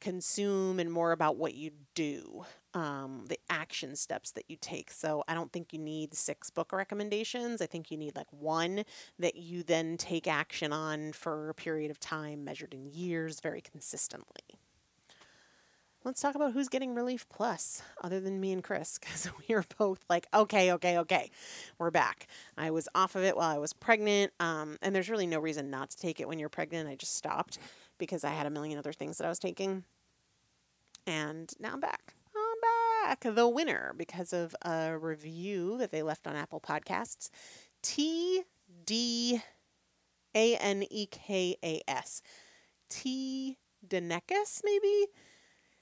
consume 0.00 0.80
and 0.80 0.90
more 0.92 1.12
about 1.12 1.36
what 1.36 1.54
you 1.54 1.70
do, 1.94 2.44
um, 2.74 3.24
the 3.28 3.38
action 3.50 3.96
steps 3.96 4.30
that 4.32 4.44
you 4.48 4.56
take. 4.60 4.90
So 4.90 5.24
I 5.28 5.34
don't 5.34 5.52
think 5.52 5.72
you 5.72 5.78
need 5.78 6.14
six 6.14 6.50
book 6.50 6.72
recommendations. 6.72 7.60
I 7.60 7.66
think 7.66 7.90
you 7.90 7.96
need 7.96 8.16
like 8.16 8.32
one 8.32 8.84
that 9.18 9.36
you 9.36 9.62
then 9.62 9.96
take 9.96 10.26
action 10.26 10.72
on 10.72 11.12
for 11.12 11.50
a 11.50 11.54
period 11.54 11.90
of 11.90 12.00
time 12.00 12.44
measured 12.44 12.74
in 12.74 12.86
years 12.86 13.40
very 13.40 13.60
consistently. 13.60 14.58
Let's 16.04 16.20
talk 16.20 16.34
about 16.34 16.52
who's 16.52 16.68
getting 16.68 16.96
Relief 16.96 17.28
Plus, 17.28 17.80
other 18.02 18.18
than 18.18 18.40
me 18.40 18.50
and 18.50 18.64
Chris, 18.64 18.98
because 18.98 19.30
we 19.48 19.54
are 19.54 19.64
both 19.78 20.04
like, 20.10 20.26
okay, 20.34 20.72
okay, 20.72 20.98
okay, 20.98 21.30
we're 21.78 21.92
back. 21.92 22.26
I 22.58 22.72
was 22.72 22.88
off 22.92 23.14
of 23.14 23.22
it 23.22 23.36
while 23.36 23.54
I 23.54 23.58
was 23.58 23.72
pregnant, 23.72 24.32
um, 24.40 24.78
and 24.82 24.96
there's 24.96 25.08
really 25.08 25.28
no 25.28 25.38
reason 25.38 25.70
not 25.70 25.90
to 25.90 25.96
take 25.96 26.18
it 26.18 26.26
when 26.26 26.40
you're 26.40 26.48
pregnant. 26.48 26.88
I 26.88 26.96
just 26.96 27.14
stopped 27.14 27.58
because 27.98 28.24
I 28.24 28.30
had 28.30 28.46
a 28.46 28.50
million 28.50 28.78
other 28.78 28.92
things 28.92 29.18
that 29.18 29.26
I 29.26 29.28
was 29.28 29.38
taking. 29.38 29.84
And 31.06 31.52
now 31.60 31.74
I'm 31.74 31.80
back. 31.80 32.14
Back. 33.04 33.26
The 33.34 33.48
winner, 33.48 33.94
because 33.96 34.32
of 34.32 34.54
a 34.62 34.96
review 34.96 35.76
that 35.78 35.90
they 35.90 36.02
left 36.02 36.26
on 36.26 36.36
Apple 36.36 36.60
Podcasts, 36.60 37.30
T 37.82 38.42
D 38.84 39.40
A 40.34 40.56
N 40.56 40.84
E 40.88 41.06
K 41.06 41.56
A 41.64 41.82
S. 41.88 42.22
T 42.88 43.58
Denekas, 43.86 44.60
maybe? 44.64 45.06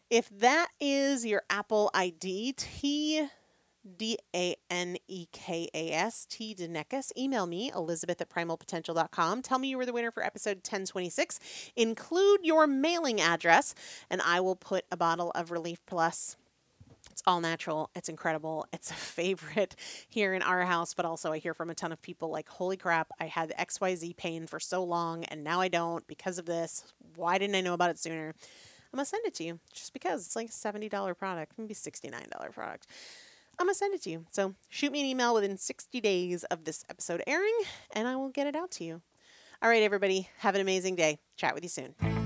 If 0.09 0.31
that 0.41 0.69
is 0.81 1.27
your 1.27 1.43
Apple 1.51 1.91
ID, 1.93 2.55
T 2.57 3.29
D 3.97 4.19
A 4.35 4.57
N 4.71 4.97
E 5.07 5.27
K 5.31 5.69
A 5.75 5.93
S 5.93 6.27
T 6.29 6.55
Denekas. 6.55 7.13
Email 7.19 7.47
me, 7.47 7.71
Elizabeth 7.75 8.21
at 8.21 8.31
primalpotential.com. 8.31 9.43
Tell 9.43 9.59
me 9.59 9.69
you 9.69 9.77
were 9.77 9.87
the 9.87 9.93
winner 9.93 10.11
for 10.11 10.25
episode 10.25 10.59
1026. 10.59 11.39
Include 11.77 12.41
your 12.45 12.67
mailing 12.67 13.21
address, 13.21 13.75
and 14.09 14.23
I 14.23 14.41
will 14.41 14.57
put 14.57 14.85
a 14.91 14.97
bottle 14.97 15.33
of 15.33 15.51
Relief 15.51 15.85
Plus. 15.87 16.37
It's 17.21 17.27
all 17.27 17.43
natural. 17.43 17.91
It's 17.95 18.09
incredible. 18.09 18.67
It's 18.73 18.91
a 18.91 18.95
favorite 19.19 19.77
here 20.09 20.33
in 20.33 20.41
our 20.41 20.65
house, 20.65 20.95
but 20.95 21.05
also 21.05 21.33
I 21.33 21.37
hear 21.39 21.53
from 21.53 21.69
a 21.69 21.75
ton 21.75 21.93
of 21.93 22.01
people 22.01 22.31
like, 22.31 22.49
holy 22.49 22.79
crap, 22.79 23.11
I 23.21 23.27
had 23.27 23.53
XYZ 23.59 24.17
pain 24.17 24.47
for 24.47 24.59
so 24.59 24.83
long, 24.83 25.25
and 25.25 25.45
now 25.45 25.61
I 25.61 25.69
don't 25.69 26.07
because 26.07 26.39
of 26.39 26.47
this. 26.47 26.83
Why 27.17 27.37
didn't 27.37 27.57
I 27.57 27.61
know 27.61 27.75
about 27.75 27.91
it 27.91 27.99
sooner? 27.99 28.29
I'm 28.29 28.97
going 28.97 29.05
to 29.05 29.09
send 29.09 29.27
it 29.27 29.35
to 29.35 29.45
you 29.45 29.61
just 29.71 29.93
because 29.93 30.25
it's 30.25 30.35
like 30.35 30.49
a 30.49 30.51
$70 30.51 31.19
product, 31.19 31.53
maybe 31.59 31.75
$69 31.75 32.53
product. 32.53 32.87
I'm 33.59 33.67
going 33.67 33.75
to 33.75 33.79
send 33.79 33.93
it 33.93 34.03
to 34.05 34.11
you. 34.11 34.25
So 34.33 34.55
shoot 34.71 34.91
me 34.91 35.01
an 35.01 35.07
email 35.07 35.35
within 35.35 35.59
60 35.59 36.01
days 36.01 36.45
of 36.45 36.65
this 36.65 36.87
episode 36.89 37.23
airing, 37.27 37.59
and 37.95 38.09
I 38.09 38.17
will 38.17 38.31
get 38.31 38.47
it 38.47 38.57
out 38.57 38.71
to 38.73 38.85
you. 38.85 39.03
All 39.61 39.69
right, 39.69 39.83
everybody, 39.83 40.31
have 40.39 40.55
an 40.55 40.63
amazing 40.63 40.97
day. 40.97 41.19
Chat 41.37 41.55
with 41.55 41.65
you 41.65 41.69
soon. 41.69 42.20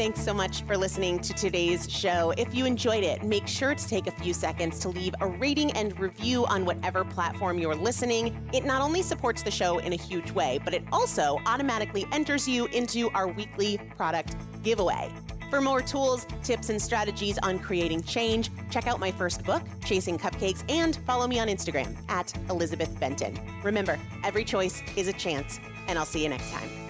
Thanks 0.00 0.24
so 0.24 0.32
much 0.32 0.62
for 0.62 0.78
listening 0.78 1.18
to 1.18 1.34
today's 1.34 1.86
show. 1.86 2.32
If 2.38 2.54
you 2.54 2.64
enjoyed 2.64 3.04
it, 3.04 3.22
make 3.22 3.46
sure 3.46 3.74
to 3.74 3.86
take 3.86 4.06
a 4.06 4.10
few 4.10 4.32
seconds 4.32 4.78
to 4.78 4.88
leave 4.88 5.14
a 5.20 5.26
rating 5.26 5.72
and 5.72 6.00
review 6.00 6.46
on 6.46 6.64
whatever 6.64 7.04
platform 7.04 7.58
you're 7.58 7.74
listening. 7.74 8.48
It 8.54 8.64
not 8.64 8.80
only 8.80 9.02
supports 9.02 9.42
the 9.42 9.50
show 9.50 9.76
in 9.76 9.92
a 9.92 9.96
huge 9.96 10.30
way, 10.30 10.58
but 10.64 10.72
it 10.72 10.84
also 10.90 11.36
automatically 11.44 12.06
enters 12.12 12.48
you 12.48 12.64
into 12.68 13.10
our 13.10 13.28
weekly 13.28 13.76
product 13.94 14.36
giveaway. 14.62 15.12
For 15.50 15.60
more 15.60 15.82
tools, 15.82 16.26
tips, 16.42 16.70
and 16.70 16.80
strategies 16.80 17.36
on 17.42 17.58
creating 17.58 18.02
change, 18.04 18.48
check 18.70 18.86
out 18.86 19.00
my 19.00 19.10
first 19.10 19.44
book, 19.44 19.62
Chasing 19.84 20.16
Cupcakes, 20.16 20.64
and 20.70 20.96
follow 21.04 21.26
me 21.26 21.38
on 21.40 21.48
Instagram 21.48 21.94
at 22.08 22.32
Elizabeth 22.48 22.98
Benton. 22.98 23.38
Remember, 23.62 23.98
every 24.24 24.44
choice 24.44 24.82
is 24.96 25.08
a 25.08 25.12
chance, 25.12 25.60
and 25.88 25.98
I'll 25.98 26.06
see 26.06 26.22
you 26.22 26.30
next 26.30 26.50
time. 26.52 26.89